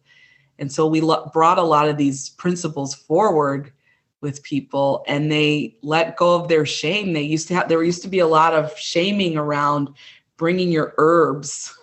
And 0.60 0.70
so 0.70 0.86
we 0.86 1.00
lo- 1.00 1.32
brought 1.34 1.58
a 1.58 1.64
lot 1.64 1.88
of 1.88 1.96
these 1.96 2.32
principles 2.32 2.94
forward 2.94 3.72
with 4.20 4.44
people 4.44 5.06
and 5.08 5.32
they 5.32 5.78
let 5.82 6.18
go 6.18 6.36
of 6.36 6.50
their 6.50 6.66
shame. 6.66 7.14
They 7.14 7.22
used 7.22 7.48
to 7.48 7.56
have, 7.56 7.70
there 7.70 7.84
used 7.84 8.02
to 8.02 8.10
be 8.10 8.20
a 8.20 8.28
lot 8.28 8.54
of 8.54 8.78
shaming 8.78 9.38
around 9.38 9.90
bringing 10.36 10.74
your 10.74 10.94
herbs 10.98 11.74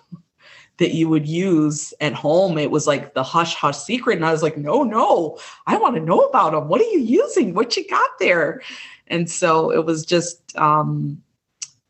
that 0.78 0.94
you 0.94 1.08
would 1.08 1.26
use 1.28 1.94
at 2.00 2.14
home. 2.14 2.58
It 2.58 2.70
was 2.70 2.86
like 2.86 3.14
the 3.14 3.22
hush 3.22 3.54
hush 3.54 3.78
secret. 3.78 4.16
And 4.16 4.26
I 4.26 4.32
was 4.32 4.42
like, 4.42 4.56
no, 4.56 4.82
no, 4.82 5.38
I 5.66 5.76
want 5.76 5.94
to 5.96 6.00
know 6.00 6.20
about 6.20 6.52
them. 6.52 6.68
What 6.68 6.80
are 6.80 6.84
you 6.84 7.00
using? 7.00 7.54
What 7.54 7.76
you 7.76 7.86
got 7.88 8.10
there? 8.18 8.62
And 9.08 9.30
so 9.30 9.70
it 9.70 9.84
was 9.84 10.04
just, 10.04 10.56
um, 10.56 11.22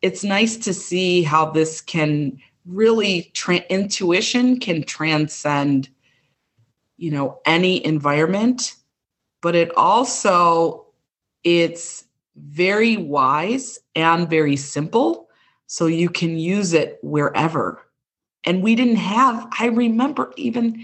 it's 0.03 0.25
nice 0.25 0.57
to 0.59 0.75
see 0.75 1.23
how 1.23 1.51
this 1.51 1.81
can 1.81 2.39
really, 2.67 3.31
tra- 3.35 3.65
intuition 3.71 4.59
can 4.59 4.83
transcend 4.83 5.89
you 7.03 7.11
know 7.11 7.41
any 7.45 7.85
environment 7.85 8.77
but 9.41 9.57
it 9.57 9.77
also 9.77 10.87
it's 11.43 12.05
very 12.37 12.97
wise 12.97 13.81
and 13.97 14.31
very 14.31 14.55
simple 14.55 15.29
so 15.67 15.87
you 15.87 16.09
can 16.09 16.39
use 16.39 16.73
it 16.73 17.01
wherever 17.03 17.85
and 18.45 18.63
we 18.63 18.75
didn't 18.75 18.97
have 18.97 19.47
i 19.59 19.67
remember 19.67 20.33
even 20.37 20.83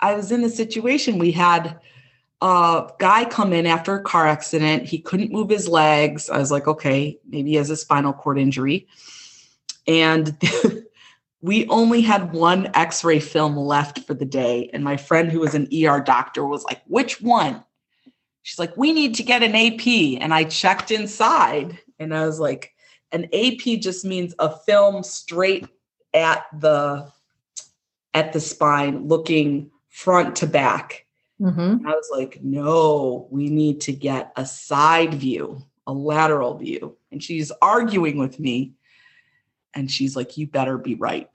i 0.00 0.14
was 0.14 0.32
in 0.32 0.42
the 0.42 0.50
situation 0.50 1.18
we 1.18 1.32
had 1.32 1.78
a 2.40 2.90
guy 2.98 3.24
come 3.24 3.52
in 3.52 3.66
after 3.66 3.94
a 3.94 4.02
car 4.02 4.26
accident 4.26 4.84
he 4.84 4.98
couldn't 4.98 5.32
move 5.32 5.48
his 5.48 5.68
legs 5.68 6.28
i 6.30 6.38
was 6.38 6.50
like 6.50 6.66
okay 6.66 7.18
maybe 7.28 7.50
he 7.50 7.56
has 7.56 7.70
a 7.70 7.76
spinal 7.76 8.12
cord 8.12 8.38
injury 8.38 8.86
and 9.86 10.36
we 11.40 11.66
only 11.68 12.00
had 12.00 12.32
one 12.32 12.70
x-ray 12.74 13.18
film 13.18 13.56
left 13.56 14.00
for 14.00 14.14
the 14.14 14.24
day 14.24 14.70
and 14.72 14.84
my 14.84 14.96
friend 14.96 15.30
who 15.30 15.40
was 15.40 15.54
an 15.54 15.68
er 15.72 16.00
doctor 16.00 16.46
was 16.46 16.64
like 16.64 16.82
which 16.86 17.20
one 17.20 17.62
she's 18.42 18.58
like, 18.58 18.76
we 18.76 18.92
need 18.92 19.14
to 19.16 19.22
get 19.22 19.42
an 19.42 19.54
AP. 19.54 20.20
And 20.20 20.34
I 20.34 20.44
checked 20.44 20.90
inside 20.90 21.78
and 21.98 22.14
I 22.14 22.26
was 22.26 22.38
like, 22.38 22.74
an 23.12 23.24
AP 23.32 23.80
just 23.80 24.04
means 24.04 24.34
a 24.38 24.56
film 24.58 25.02
straight 25.02 25.66
at 26.14 26.46
the 26.58 27.10
at 28.14 28.32
the 28.32 28.40
spine, 28.40 29.08
looking 29.08 29.70
front 29.88 30.36
to 30.36 30.46
back. 30.46 31.06
Mm-hmm. 31.40 31.86
I 31.86 31.90
was 31.90 32.08
like, 32.12 32.40
no, 32.42 33.26
we 33.30 33.48
need 33.48 33.80
to 33.82 33.92
get 33.92 34.32
a 34.36 34.46
side 34.46 35.14
view, 35.14 35.62
a 35.86 35.92
lateral 35.92 36.56
view. 36.56 36.96
And 37.10 37.22
she's 37.22 37.50
arguing 37.62 38.18
with 38.18 38.38
me. 38.38 38.74
And 39.74 39.90
she's 39.90 40.14
like, 40.14 40.36
you 40.36 40.46
better 40.46 40.76
be 40.76 40.94
right. 40.94 41.28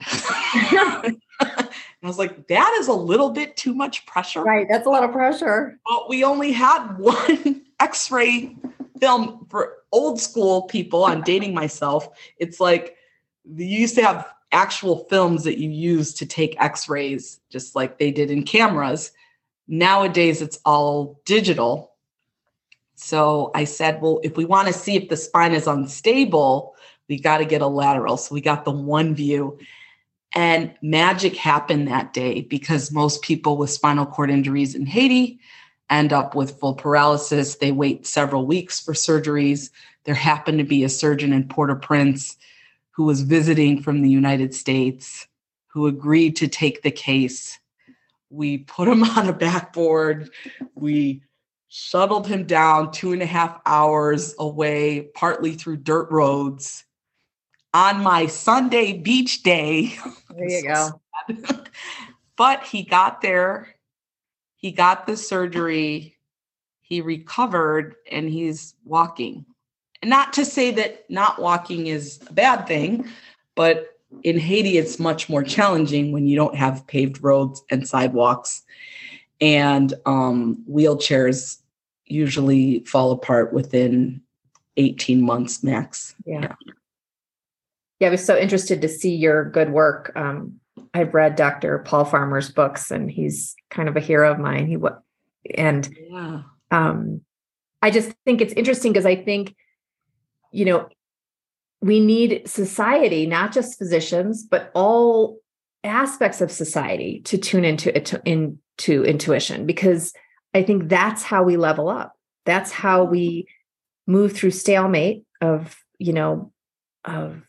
I 2.00 2.06
was 2.06 2.18
like, 2.18 2.46
that 2.46 2.76
is 2.80 2.86
a 2.86 2.92
little 2.92 3.30
bit 3.30 3.56
too 3.56 3.74
much 3.74 4.06
pressure. 4.06 4.42
Right. 4.42 4.66
That's 4.68 4.86
a 4.86 4.90
lot 4.90 5.02
of 5.02 5.10
pressure. 5.12 5.78
But 5.84 6.08
we 6.08 6.24
only 6.24 6.52
had 6.52 6.92
one 6.98 7.62
x 7.80 8.10
ray 8.10 8.56
film 9.00 9.46
for 9.50 9.74
old 9.92 10.20
school 10.20 10.62
people. 10.62 11.04
I'm 11.04 11.22
dating 11.22 11.54
myself. 11.54 12.08
It's 12.38 12.60
like 12.60 12.96
you 13.44 13.66
used 13.66 13.96
to 13.96 14.02
have 14.02 14.26
actual 14.52 15.04
films 15.10 15.44
that 15.44 15.58
you 15.58 15.70
use 15.70 16.14
to 16.14 16.26
take 16.26 16.60
x 16.60 16.88
rays, 16.88 17.40
just 17.50 17.76
like 17.76 17.98
they 17.98 18.10
did 18.10 18.30
in 18.30 18.42
cameras. 18.42 19.12
Nowadays, 19.66 20.40
it's 20.40 20.58
all 20.64 21.20
digital. 21.24 21.92
So 22.94 23.50
I 23.54 23.64
said, 23.64 24.00
well, 24.00 24.20
if 24.24 24.36
we 24.36 24.44
want 24.44 24.66
to 24.68 24.72
see 24.72 24.96
if 24.96 25.08
the 25.08 25.16
spine 25.16 25.52
is 25.52 25.66
unstable, 25.66 26.74
we 27.08 27.20
got 27.20 27.38
to 27.38 27.44
get 27.44 27.62
a 27.62 27.66
lateral. 27.66 28.16
So 28.16 28.34
we 28.34 28.40
got 28.40 28.64
the 28.64 28.70
one 28.70 29.14
view. 29.14 29.58
And 30.34 30.74
magic 30.82 31.36
happened 31.36 31.88
that 31.88 32.12
day 32.12 32.42
because 32.42 32.92
most 32.92 33.22
people 33.22 33.56
with 33.56 33.70
spinal 33.70 34.06
cord 34.06 34.30
injuries 34.30 34.74
in 34.74 34.86
Haiti 34.86 35.40
end 35.90 36.12
up 36.12 36.34
with 36.34 36.58
full 36.58 36.74
paralysis. 36.74 37.56
They 37.56 37.72
wait 37.72 38.06
several 38.06 38.46
weeks 38.46 38.80
for 38.80 38.92
surgeries. 38.92 39.70
There 40.04 40.14
happened 40.14 40.58
to 40.58 40.64
be 40.64 40.84
a 40.84 40.88
surgeon 40.88 41.32
in 41.32 41.48
Port 41.48 41.70
au 41.70 41.76
Prince 41.76 42.36
who 42.98 43.04
was 43.04 43.20
visiting 43.20 43.80
from 43.80 44.02
the 44.02 44.10
United 44.10 44.52
States 44.52 45.28
who 45.68 45.86
agreed 45.86 46.34
to 46.34 46.48
take 46.48 46.82
the 46.82 46.90
case. 46.90 47.56
We 48.28 48.58
put 48.58 48.88
him 48.88 49.04
on 49.16 49.28
a 49.28 49.32
backboard. 49.32 50.30
We 50.74 51.22
shuttled 51.68 52.26
him 52.26 52.44
down 52.44 52.90
two 52.90 53.12
and 53.12 53.22
a 53.22 53.26
half 53.26 53.60
hours 53.64 54.34
away, 54.40 55.10
partly 55.14 55.54
through 55.54 55.76
dirt 55.76 56.10
roads 56.10 56.84
on 57.72 58.02
my 58.02 58.26
Sunday 58.26 58.94
beach 58.94 59.44
day. 59.44 59.94
There 60.36 60.48
you 60.48 60.62
go. 60.62 61.00
but 62.36 62.64
he 62.64 62.82
got 62.82 63.22
there, 63.22 63.74
he 64.56 64.70
got 64.70 65.06
the 65.06 65.16
surgery, 65.16 66.16
he 66.80 67.00
recovered, 67.00 67.96
and 68.10 68.28
he's 68.28 68.74
walking. 68.84 69.46
And 70.02 70.10
not 70.10 70.32
to 70.34 70.44
say 70.44 70.70
that 70.72 71.04
not 71.10 71.40
walking 71.40 71.86
is 71.88 72.20
a 72.28 72.32
bad 72.32 72.66
thing, 72.66 73.08
but 73.54 73.98
in 74.22 74.38
Haiti, 74.38 74.78
it's 74.78 74.98
much 74.98 75.28
more 75.28 75.42
challenging 75.42 76.12
when 76.12 76.26
you 76.26 76.36
don't 76.36 76.54
have 76.54 76.86
paved 76.86 77.22
roads 77.22 77.62
and 77.70 77.86
sidewalks. 77.86 78.62
And 79.40 79.92
um, 80.06 80.64
wheelchairs 80.70 81.58
usually 82.06 82.80
fall 82.80 83.10
apart 83.10 83.52
within 83.52 84.22
18 84.76 85.20
months 85.20 85.62
max. 85.62 86.14
Yeah. 86.24 86.40
yeah 86.42 86.72
yeah, 88.00 88.08
I 88.08 88.10
was 88.10 88.24
so 88.24 88.36
interested 88.38 88.80
to 88.82 88.88
see 88.88 89.14
your 89.14 89.44
good 89.44 89.70
work. 89.70 90.12
Um, 90.14 90.60
I've 90.94 91.14
read 91.14 91.36
Dr. 91.36 91.78
Paul 91.80 92.04
Farmer's 92.04 92.50
books, 92.50 92.90
and 92.90 93.10
he's 93.10 93.56
kind 93.70 93.88
of 93.88 93.96
a 93.96 94.00
hero 94.00 94.30
of 94.30 94.38
mine. 94.38 94.66
He 94.66 94.78
and 95.56 95.88
yeah. 96.08 96.42
um, 96.70 97.22
I 97.82 97.90
just 97.90 98.12
think 98.24 98.40
it's 98.40 98.52
interesting 98.54 98.92
because 98.92 99.06
I 99.06 99.16
think, 99.16 99.56
you 100.52 100.64
know, 100.64 100.88
we 101.80 102.00
need 102.00 102.48
society, 102.48 103.26
not 103.26 103.52
just 103.52 103.78
physicians, 103.78 104.42
but 104.42 104.70
all 104.74 105.38
aspects 105.84 106.40
of 106.40 106.50
society 106.50 107.20
to 107.24 107.38
tune 107.38 107.64
into 107.64 107.94
into 108.28 109.04
intuition 109.04 109.64
because 109.64 110.12
I 110.54 110.62
think 110.62 110.88
that's 110.88 111.22
how 111.22 111.44
we 111.44 111.56
level 111.56 111.88
up. 111.88 112.14
That's 112.44 112.72
how 112.72 113.04
we 113.04 113.46
move 114.06 114.32
through 114.32 114.50
stalemate 114.50 115.24
of 115.40 115.76
you 115.98 116.12
know 116.12 116.52
of 117.04 117.42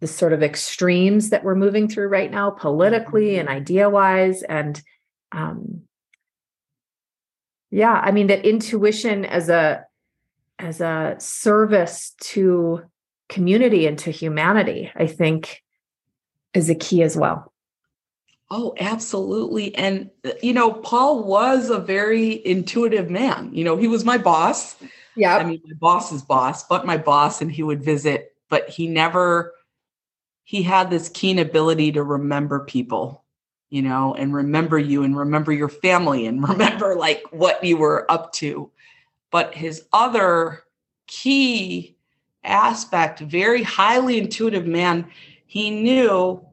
the 0.00 0.06
sort 0.06 0.32
of 0.32 0.42
extremes 0.42 1.30
that 1.30 1.44
we're 1.44 1.56
moving 1.56 1.88
through 1.88 2.08
right 2.08 2.30
now 2.30 2.50
politically 2.50 3.32
mm-hmm. 3.32 3.40
and 3.40 3.48
idea 3.48 3.90
wise 3.90 4.42
and 4.42 4.80
um 5.32 5.82
yeah 7.70 8.00
i 8.04 8.10
mean 8.10 8.28
that 8.28 8.46
intuition 8.46 9.24
as 9.24 9.48
a 9.48 9.84
as 10.58 10.80
a 10.80 11.16
service 11.18 12.14
to 12.20 12.82
community 13.28 13.86
and 13.86 13.98
to 13.98 14.10
humanity 14.10 14.90
i 14.96 15.06
think 15.06 15.62
is 16.54 16.70
a 16.70 16.74
key 16.74 17.02
as 17.02 17.16
well. 17.16 17.52
Oh 18.50 18.74
absolutely. 18.80 19.74
And 19.74 20.10
you 20.42 20.52
know 20.52 20.72
paul 20.72 21.24
was 21.24 21.70
a 21.70 21.78
very 21.78 22.44
intuitive 22.46 23.10
man. 23.10 23.50
You 23.52 23.64
know 23.64 23.76
he 23.76 23.88
was 23.88 24.04
my 24.04 24.18
boss. 24.18 24.76
Yeah 25.16 25.36
i 25.36 25.44
mean 25.44 25.60
my 25.66 25.74
boss's 25.74 26.22
boss 26.22 26.62
but 26.66 26.86
my 26.86 26.96
boss 26.96 27.42
and 27.42 27.50
he 27.50 27.62
would 27.62 27.82
visit 27.82 28.36
but 28.48 28.68
he 28.68 28.86
never 28.86 29.52
he 30.44 30.62
had 30.62 30.90
this 30.90 31.08
keen 31.08 31.38
ability 31.40 31.90
to 31.92 32.04
remember 32.04 32.60
people 32.60 33.24
you 33.68 33.82
know 33.82 34.14
and 34.14 34.32
remember 34.32 34.78
you 34.78 35.02
and 35.02 35.18
remember 35.18 35.50
your 35.50 35.68
family 35.68 36.24
and 36.24 36.48
remember 36.48 36.94
like 36.94 37.24
what 37.32 37.62
you 37.64 37.76
were 37.76 38.08
up 38.08 38.32
to 38.34 38.70
but 39.30 39.54
his 39.54 39.84
other 39.92 40.64
key 41.06 41.96
aspect 42.44 43.20
very 43.20 43.62
highly 43.62 44.18
intuitive 44.18 44.66
man 44.66 45.06
he 45.46 45.70
knew 45.70 46.44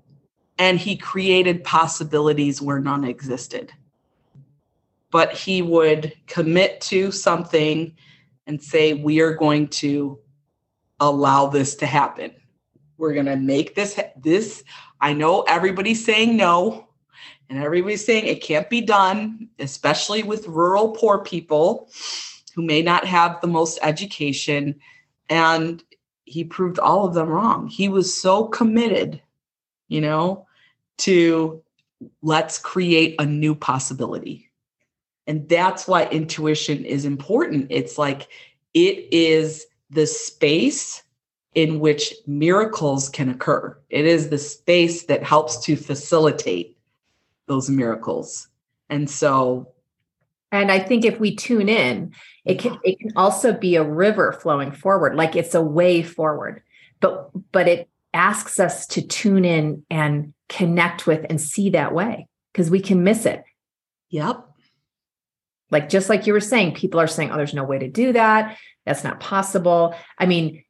and 0.58 0.80
he 0.80 0.96
created 0.96 1.64
possibilities 1.64 2.62
where 2.62 2.80
none 2.80 3.04
existed. 3.04 3.74
But 5.12 5.34
he 5.34 5.62
would 5.62 6.14
commit 6.28 6.82
to 6.82 7.12
something 7.12 7.94
and 8.48 8.62
say 8.62 8.94
we 8.94 9.20
are 9.20 9.36
going 9.36 9.68
to 9.68 10.20
allow 11.00 11.48
this 11.48 11.76
to 11.76 11.86
happen. 11.86 12.32
We're 12.98 13.14
going 13.14 13.26
to 13.26 13.36
make 13.36 13.76
this 13.76 14.00
this 14.16 14.64
I 15.02 15.12
know 15.14 15.42
everybody's 15.42 16.04
saying 16.04 16.38
no 16.38 16.88
and 17.50 17.62
everybody's 17.62 18.06
saying 18.06 18.26
it 18.26 18.42
can't 18.42 18.70
be 18.70 18.82
done, 18.82 19.50
especially 19.60 20.24
with 20.24 20.48
rural 20.48 20.92
poor 20.92 21.20
people 21.20 21.90
who 22.56 22.64
may 22.64 22.82
not 22.82 23.06
have 23.06 23.40
the 23.42 23.48
most 23.48 23.78
education 23.82 24.80
and 25.30 25.84
he 26.24 26.44
proved 26.44 26.80
all 26.80 27.06
of 27.06 27.14
them 27.14 27.30
wrong. 27.30 27.68
He 27.68 27.90
was 27.90 28.20
so 28.20 28.46
committed, 28.46 29.22
you 29.90 30.02
know, 30.02 30.48
to 31.00 31.62
let's 32.22 32.58
create 32.58 33.16
a 33.20 33.26
new 33.26 33.54
possibility. 33.54 34.50
And 35.28 35.48
that's 35.50 35.88
why 35.88 36.06
intuition 36.06 36.86
is 36.86 37.06
important. 37.06 37.68
It's 37.70 37.98
like 37.98 38.30
it 38.74 39.08
is 39.12 39.66
the 39.90 40.08
space 40.08 41.04
in 41.56 41.80
which 41.80 42.14
miracles 42.28 43.10
can 43.10 43.30
occur. 43.30 43.78
It 43.90 44.06
is 44.06 44.30
the 44.30 44.38
space 44.38 45.04
that 45.06 45.24
helps 45.24 45.58
to 45.66 45.76
facilitate 45.76 46.78
those 47.48 47.70
miracles. 47.70 48.48
And 48.90 49.10
so 49.10 49.72
and 50.56 50.72
I 50.72 50.80
think 50.80 51.06
if 51.06 51.20
we 51.20 51.36
tune 51.36 51.70
in, 51.70 52.14
it 52.46 52.60
can 52.60 52.78
it 52.84 53.00
can 53.00 53.12
also 53.16 53.54
be 53.54 53.76
a 53.76 53.84
river 53.84 54.32
flowing 54.32 54.72
forward, 54.72 55.16
like 55.16 55.36
it's 55.36 55.56
a 55.56 55.62
way 55.62 56.02
forward. 56.02 56.62
But 57.00 57.30
but 57.52 57.68
it 57.68 57.90
asks 58.14 58.60
us 58.60 58.88
to 58.88 59.02
tune 59.02 59.46
in 59.46 59.86
and 59.90 60.34
connect 60.50 61.08
with 61.08 61.26
and 61.30 61.40
see 61.40 61.72
that 61.72 61.94
way 61.94 62.28
because 62.52 62.70
we 62.70 62.80
can 62.80 63.04
miss 63.04 63.26
it. 63.26 63.44
Yep. 64.10 64.46
Like 65.72 65.90
just 65.90 66.10
like 66.10 66.28
you 66.28 66.34
were 66.34 66.40
saying, 66.40 66.76
people 66.76 67.00
are 67.00 67.08
saying, 67.08 67.32
"Oh, 67.32 67.38
there's 67.38 67.54
no 67.54 67.64
way 67.64 67.80
to 67.80 67.90
do 67.90 68.14
that. 68.14 68.58
That's 68.86 69.04
not 69.04 69.20
possible." 69.20 69.96
I 70.20 70.26
mean, 70.26 70.64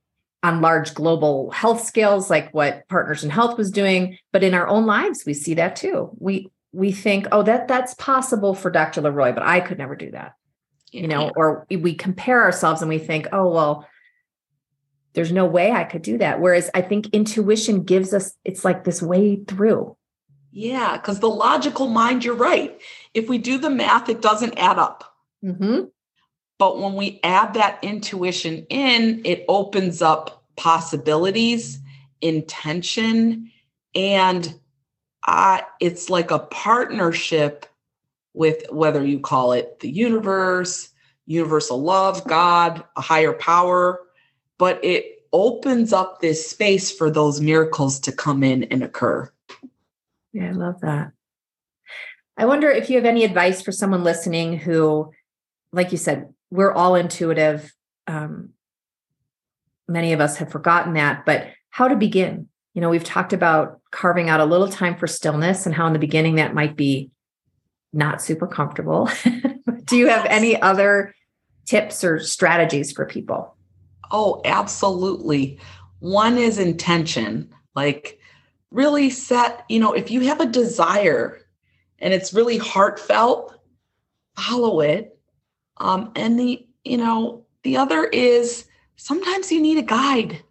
on 0.46 0.62
large 0.62 0.94
global 0.94 1.50
health 1.50 1.84
scales 1.84 2.30
like 2.30 2.54
what 2.54 2.88
partners 2.88 3.24
in 3.24 3.32
health 3.32 3.58
was 3.58 3.72
doing 3.72 4.16
but 4.32 4.44
in 4.44 4.54
our 4.54 4.68
own 4.68 4.86
lives 4.86 5.24
we 5.26 5.34
see 5.34 5.56
that 5.56 5.76
too 5.76 6.12
we 6.20 6.48
we 6.76 6.92
think 6.92 7.28
oh 7.32 7.44
that 7.44 7.68
that's 7.68 7.94
possible 7.96 8.54
for 8.54 8.70
dr 8.70 9.00
LeRoy 9.02 9.34
but 9.34 9.44
i 9.44 9.60
could 9.60 9.78
never 9.78 9.96
do 9.96 10.12
that. 10.12 10.34
Yeah. 10.92 11.02
you 11.02 11.08
know 11.08 11.32
or 11.36 11.66
we 11.70 11.96
compare 11.96 12.42
ourselves 12.44 12.82
and 12.82 12.90
we 12.90 13.00
think 13.00 13.28
oh 13.32 13.50
well 13.50 13.88
there's 15.14 15.32
no 15.32 15.46
way 15.46 15.72
i 15.72 15.86
could 15.86 16.02
do 16.02 16.18
that. 16.18 16.40
Whereas 16.40 16.70
i 16.74 16.82
think 16.82 17.08
intuition 17.14 17.84
gives 17.84 18.14
us 18.14 18.36
it's 18.44 18.66
like 18.66 18.84
this 18.84 19.02
way 19.02 19.44
through. 19.48 19.96
Yeah 20.52 20.98
because 20.98 21.20
the 21.20 21.30
logical 21.30 21.88
mind 21.88 22.24
you're 22.26 22.36
right. 22.36 22.80
If 23.14 23.30
we 23.30 23.38
do 23.38 23.58
the 23.58 23.70
math 23.70 24.10
it 24.10 24.22
doesn't 24.22 24.58
add 24.58 24.78
up. 24.78 25.16
Mm-hmm. 25.44 25.86
But 26.58 26.80
when 26.80 26.96
we 26.96 27.20
add 27.24 27.54
that 27.56 27.80
intuition 27.84 28.66
in, 28.70 29.22
it 29.26 29.44
opens 29.50 30.02
up 30.02 30.46
possibilities, 30.56 31.80
intention, 32.22 33.52
and 33.94 34.58
uh, 35.26 35.62
it's 35.80 36.10
like 36.10 36.32
a 36.32 36.40
partnership 36.40 37.66
with 38.34 38.66
whether 38.70 39.04
you 39.06 39.20
call 39.20 39.54
it 39.54 39.80
the 39.80 39.90
universe, 39.90 40.90
universal 41.26 41.82
love, 41.82 42.26
God, 42.26 42.84
a 42.96 43.02
higher 43.02 43.34
power, 43.34 44.02
but 44.58 44.84
it 44.84 45.24
opens 45.34 45.92
up 45.92 46.22
this 46.22 46.48
space 46.48 46.92
for 46.92 47.10
those 47.10 47.42
miracles 47.42 48.00
to 48.02 48.12
come 48.12 48.44
in 48.44 48.64
and 48.66 48.84
occur. 48.84 49.30
Yeah, 50.34 50.50
I 50.50 50.52
love 50.52 50.82
that. 50.82 51.12
I 52.38 52.46
wonder 52.46 52.70
if 52.70 52.90
you 52.90 52.98
have 52.98 53.06
any 53.06 53.24
advice 53.24 53.62
for 53.62 53.72
someone 53.72 54.04
listening 54.04 54.58
who, 54.58 55.12
like 55.72 55.92
you 55.92 55.98
said, 55.98 56.34
we're 56.52 56.74
all 56.74 56.96
intuitive. 56.96 57.74
Um, 58.08 58.50
many 59.88 60.14
of 60.14 60.20
us 60.20 60.38
have 60.38 60.52
forgotten 60.52 60.94
that, 60.94 61.26
but 61.26 61.48
how 61.70 61.88
to 61.88 61.96
begin? 61.96 62.48
You 62.74 62.82
know, 62.82 62.90
we've 62.90 63.04
talked 63.04 63.34
about 63.34 63.80
carving 63.96 64.30
out 64.30 64.42
a 64.42 64.46
little 64.46 64.68
time 64.68 64.98
for 64.98 65.08
stillness 65.08 65.66
and 65.66 65.74
how 65.74 65.88
in 65.88 65.94
the 65.94 66.00
beginning 66.00 66.36
that 66.36 66.54
might 66.54 66.76
be 66.76 67.10
not 67.94 68.22
super 68.22 68.46
comfortable. 68.46 69.10
Do 69.86 69.96
you 69.96 70.10
have 70.10 70.26
any 70.26 70.62
other 70.62 71.16
tips 71.66 72.04
or 72.04 72.20
strategies 72.20 72.92
for 72.92 73.06
people? 73.06 73.56
Oh, 74.12 74.42
absolutely. 74.44 75.60
One 76.00 76.38
is 76.38 76.60
intention. 76.60 77.54
Like, 77.74 78.20
really 78.70 79.10
set, 79.10 79.64
you 79.70 79.80
know, 79.80 79.94
if 79.94 80.12
you 80.12 80.22
have 80.22 80.42
a 80.42 80.46
desire 80.46 81.40
and 82.00 82.14
it's 82.14 82.34
really 82.34 82.58
heartfelt, 82.58 83.58
follow 84.36 84.82
it. 84.82 85.18
Um, 85.78 86.12
and 86.18 86.38
the, 86.38 86.68
you 86.84 86.98
know, 86.98 87.46
the 87.64 87.78
other 87.78 88.04
is 88.04 88.66
sometimes 88.98 89.54
you 89.54 89.62
need 89.62 89.78
a 89.78 89.84
guide. 89.84 90.44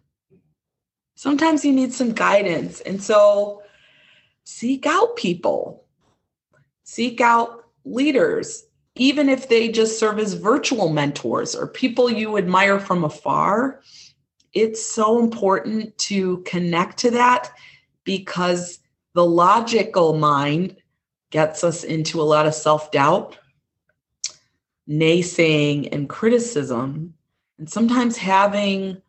Sometimes 1.15 1.63
you 1.63 1.71
need 1.71 1.93
some 1.93 2.11
guidance. 2.11 2.81
And 2.81 3.01
so 3.01 3.63
seek 4.43 4.85
out 4.85 5.15
people, 5.15 5.85
seek 6.83 7.21
out 7.21 7.65
leaders, 7.85 8.65
even 8.95 9.29
if 9.29 9.49
they 9.49 9.69
just 9.69 9.99
serve 9.99 10.19
as 10.19 10.33
virtual 10.33 10.89
mentors 10.89 11.55
or 11.55 11.67
people 11.67 12.09
you 12.11 12.37
admire 12.37 12.79
from 12.79 13.03
afar. 13.03 13.81
It's 14.53 14.85
so 14.85 15.19
important 15.19 15.97
to 15.99 16.37
connect 16.39 16.97
to 16.99 17.11
that 17.11 17.51
because 18.03 18.79
the 19.13 19.25
logical 19.25 20.17
mind 20.17 20.77
gets 21.31 21.63
us 21.63 21.83
into 21.83 22.21
a 22.21 22.23
lot 22.23 22.45
of 22.45 22.53
self 22.53 22.91
doubt, 22.91 23.37
naysaying, 24.89 25.89
and 25.91 26.07
criticism. 26.07 27.13
And 27.57 27.69
sometimes 27.69 28.17
having 28.17 29.01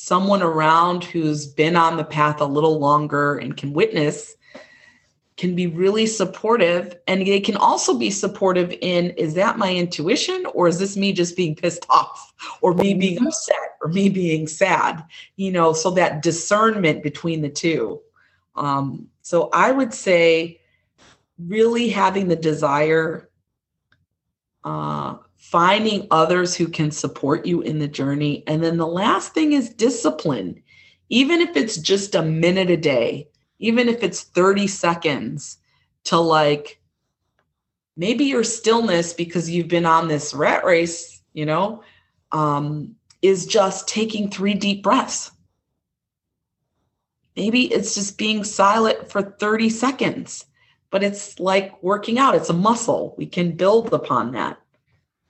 someone 0.00 0.42
around 0.42 1.02
who's 1.02 1.44
been 1.44 1.74
on 1.74 1.96
the 1.96 2.04
path 2.04 2.40
a 2.40 2.44
little 2.44 2.78
longer 2.78 3.36
and 3.36 3.56
can 3.56 3.72
witness 3.72 4.36
can 5.36 5.56
be 5.56 5.66
really 5.66 6.06
supportive. 6.06 6.96
And 7.08 7.26
they 7.26 7.40
can 7.40 7.56
also 7.56 7.98
be 7.98 8.10
supportive 8.10 8.72
in 8.80 9.10
is 9.10 9.34
that 9.34 9.58
my 9.58 9.74
intuition 9.74 10.46
or 10.54 10.68
is 10.68 10.78
this 10.78 10.96
me 10.96 11.12
just 11.12 11.36
being 11.36 11.56
pissed 11.56 11.84
off 11.90 12.32
or 12.62 12.74
me 12.74 12.94
being 12.94 13.16
mm-hmm. 13.16 13.26
upset 13.26 13.76
or 13.82 13.88
me 13.88 14.08
being 14.08 14.46
sad? 14.46 15.04
You 15.34 15.50
know 15.50 15.72
so 15.72 15.90
that 15.90 16.22
discernment 16.22 17.02
between 17.02 17.42
the 17.42 17.50
two. 17.50 18.00
Um, 18.54 19.08
so 19.22 19.50
i 19.52 19.70
would 19.70 19.94
say 19.94 20.60
really 21.38 21.88
having 21.90 22.28
the 22.28 22.36
desire 22.36 23.28
uh, 24.64 25.16
finding 25.50 26.06
others 26.10 26.54
who 26.54 26.68
can 26.68 26.90
support 26.90 27.46
you 27.46 27.62
in 27.62 27.78
the 27.78 27.88
journey. 27.88 28.44
And 28.46 28.62
then 28.62 28.76
the 28.76 28.86
last 28.86 29.32
thing 29.32 29.54
is 29.54 29.70
discipline. 29.70 30.62
Even 31.08 31.40
if 31.40 31.56
it's 31.56 31.78
just 31.78 32.14
a 32.14 32.22
minute 32.22 32.68
a 32.68 32.76
day, 32.76 33.28
even 33.58 33.88
if 33.88 34.02
it's 34.02 34.24
30 34.24 34.66
seconds 34.66 35.56
to 36.04 36.18
like 36.18 36.82
maybe 37.96 38.26
your 38.26 38.44
stillness 38.44 39.14
because 39.14 39.48
you've 39.48 39.68
been 39.68 39.86
on 39.86 40.06
this 40.06 40.34
rat 40.34 40.66
race, 40.66 41.22
you 41.32 41.46
know, 41.46 41.82
um, 42.30 42.94
is 43.22 43.46
just 43.46 43.88
taking 43.88 44.28
three 44.28 44.54
deep 44.54 44.82
breaths. 44.82 45.30
Maybe 47.36 47.72
it's 47.72 47.94
just 47.94 48.18
being 48.18 48.44
silent 48.44 49.10
for 49.10 49.22
30 49.22 49.70
seconds, 49.70 50.44
but 50.90 51.02
it's 51.02 51.40
like 51.40 51.82
working 51.82 52.18
out, 52.18 52.34
it's 52.34 52.50
a 52.50 52.52
muscle. 52.52 53.14
We 53.16 53.24
can 53.24 53.52
build 53.52 53.94
upon 53.94 54.32
that. 54.32 54.58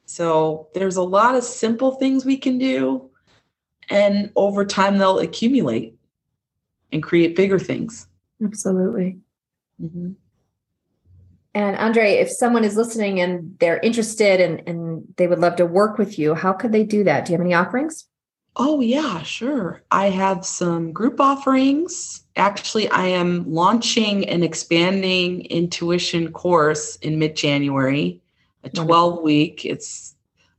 So 0.09 0.68
there's 0.72 0.96
a 0.96 1.02
lot 1.02 1.34
of 1.34 1.44
simple 1.44 1.92
things 1.96 2.24
we 2.24 2.38
can 2.38 2.56
do. 2.56 3.11
And 3.90 4.32
over 4.36 4.64
time, 4.64 4.96
they'll 4.96 5.18
accumulate 5.18 5.94
and 6.90 7.02
create 7.02 7.36
bigger 7.36 7.59
things. 7.59 8.09
Absolutely. 8.42 9.18
Mm-hmm. 9.80 10.12
And 11.54 11.76
Andree, 11.76 12.20
if 12.20 12.30
someone 12.30 12.64
is 12.64 12.74
listening 12.74 13.20
and 13.20 13.54
they're 13.61 13.80
interested 13.80 14.40
and, 14.40 14.66
and 14.66 15.04
they 15.16 15.26
would 15.26 15.40
love 15.40 15.56
to 15.56 15.66
work 15.66 15.98
with 15.98 16.18
you, 16.18 16.34
how 16.34 16.54
could 16.54 16.72
they 16.72 16.84
do 16.84 17.04
that? 17.04 17.26
Do 17.26 17.32
you 17.32 17.38
have 17.38 17.44
any 17.44 17.54
offerings? 17.54 18.06
Oh, 18.56 18.80
yeah, 18.80 19.22
sure. 19.22 19.82
I 19.90 20.09
have 20.09 20.44
some 20.44 20.90
group 20.90 21.20
offerings. 21.20 22.24
Actually, 22.36 22.88
I 22.88 23.09
am 23.09 23.44
launching 23.50 24.26
an 24.26 24.42
expanding 24.42 25.42
intuition 25.46 26.32
course 26.32 26.96
in 26.96 27.18
mid 27.18 27.36
January 27.36 28.22
a 28.68 28.84
12 28.84 29.22
week. 29.22 29.64
It's 29.64 30.14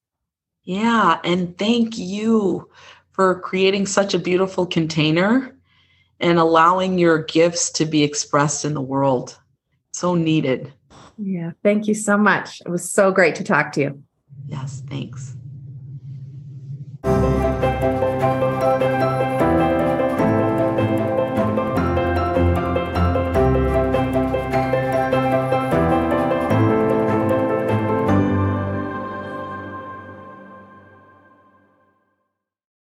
Yeah, 0.64 1.18
and 1.24 1.56
thank 1.58 1.98
you 1.98 2.70
for 3.12 3.40
creating 3.40 3.86
such 3.86 4.14
a 4.14 4.18
beautiful 4.18 4.66
container 4.66 5.56
and 6.20 6.38
allowing 6.38 6.98
your 6.98 7.22
gifts 7.22 7.70
to 7.72 7.86
be 7.86 8.02
expressed 8.02 8.64
in 8.64 8.74
the 8.74 8.80
world. 8.80 9.38
So 9.92 10.14
needed. 10.14 10.72
Yeah, 11.18 11.52
thank 11.62 11.88
you 11.88 11.94
so 11.94 12.16
much. 12.16 12.60
It 12.64 12.68
was 12.70 12.90
so 12.90 13.10
great 13.10 13.34
to 13.36 13.44
talk 13.44 13.72
to 13.72 13.80
you. 13.80 14.02
Yes, 14.46 14.82
thanks. 14.88 15.36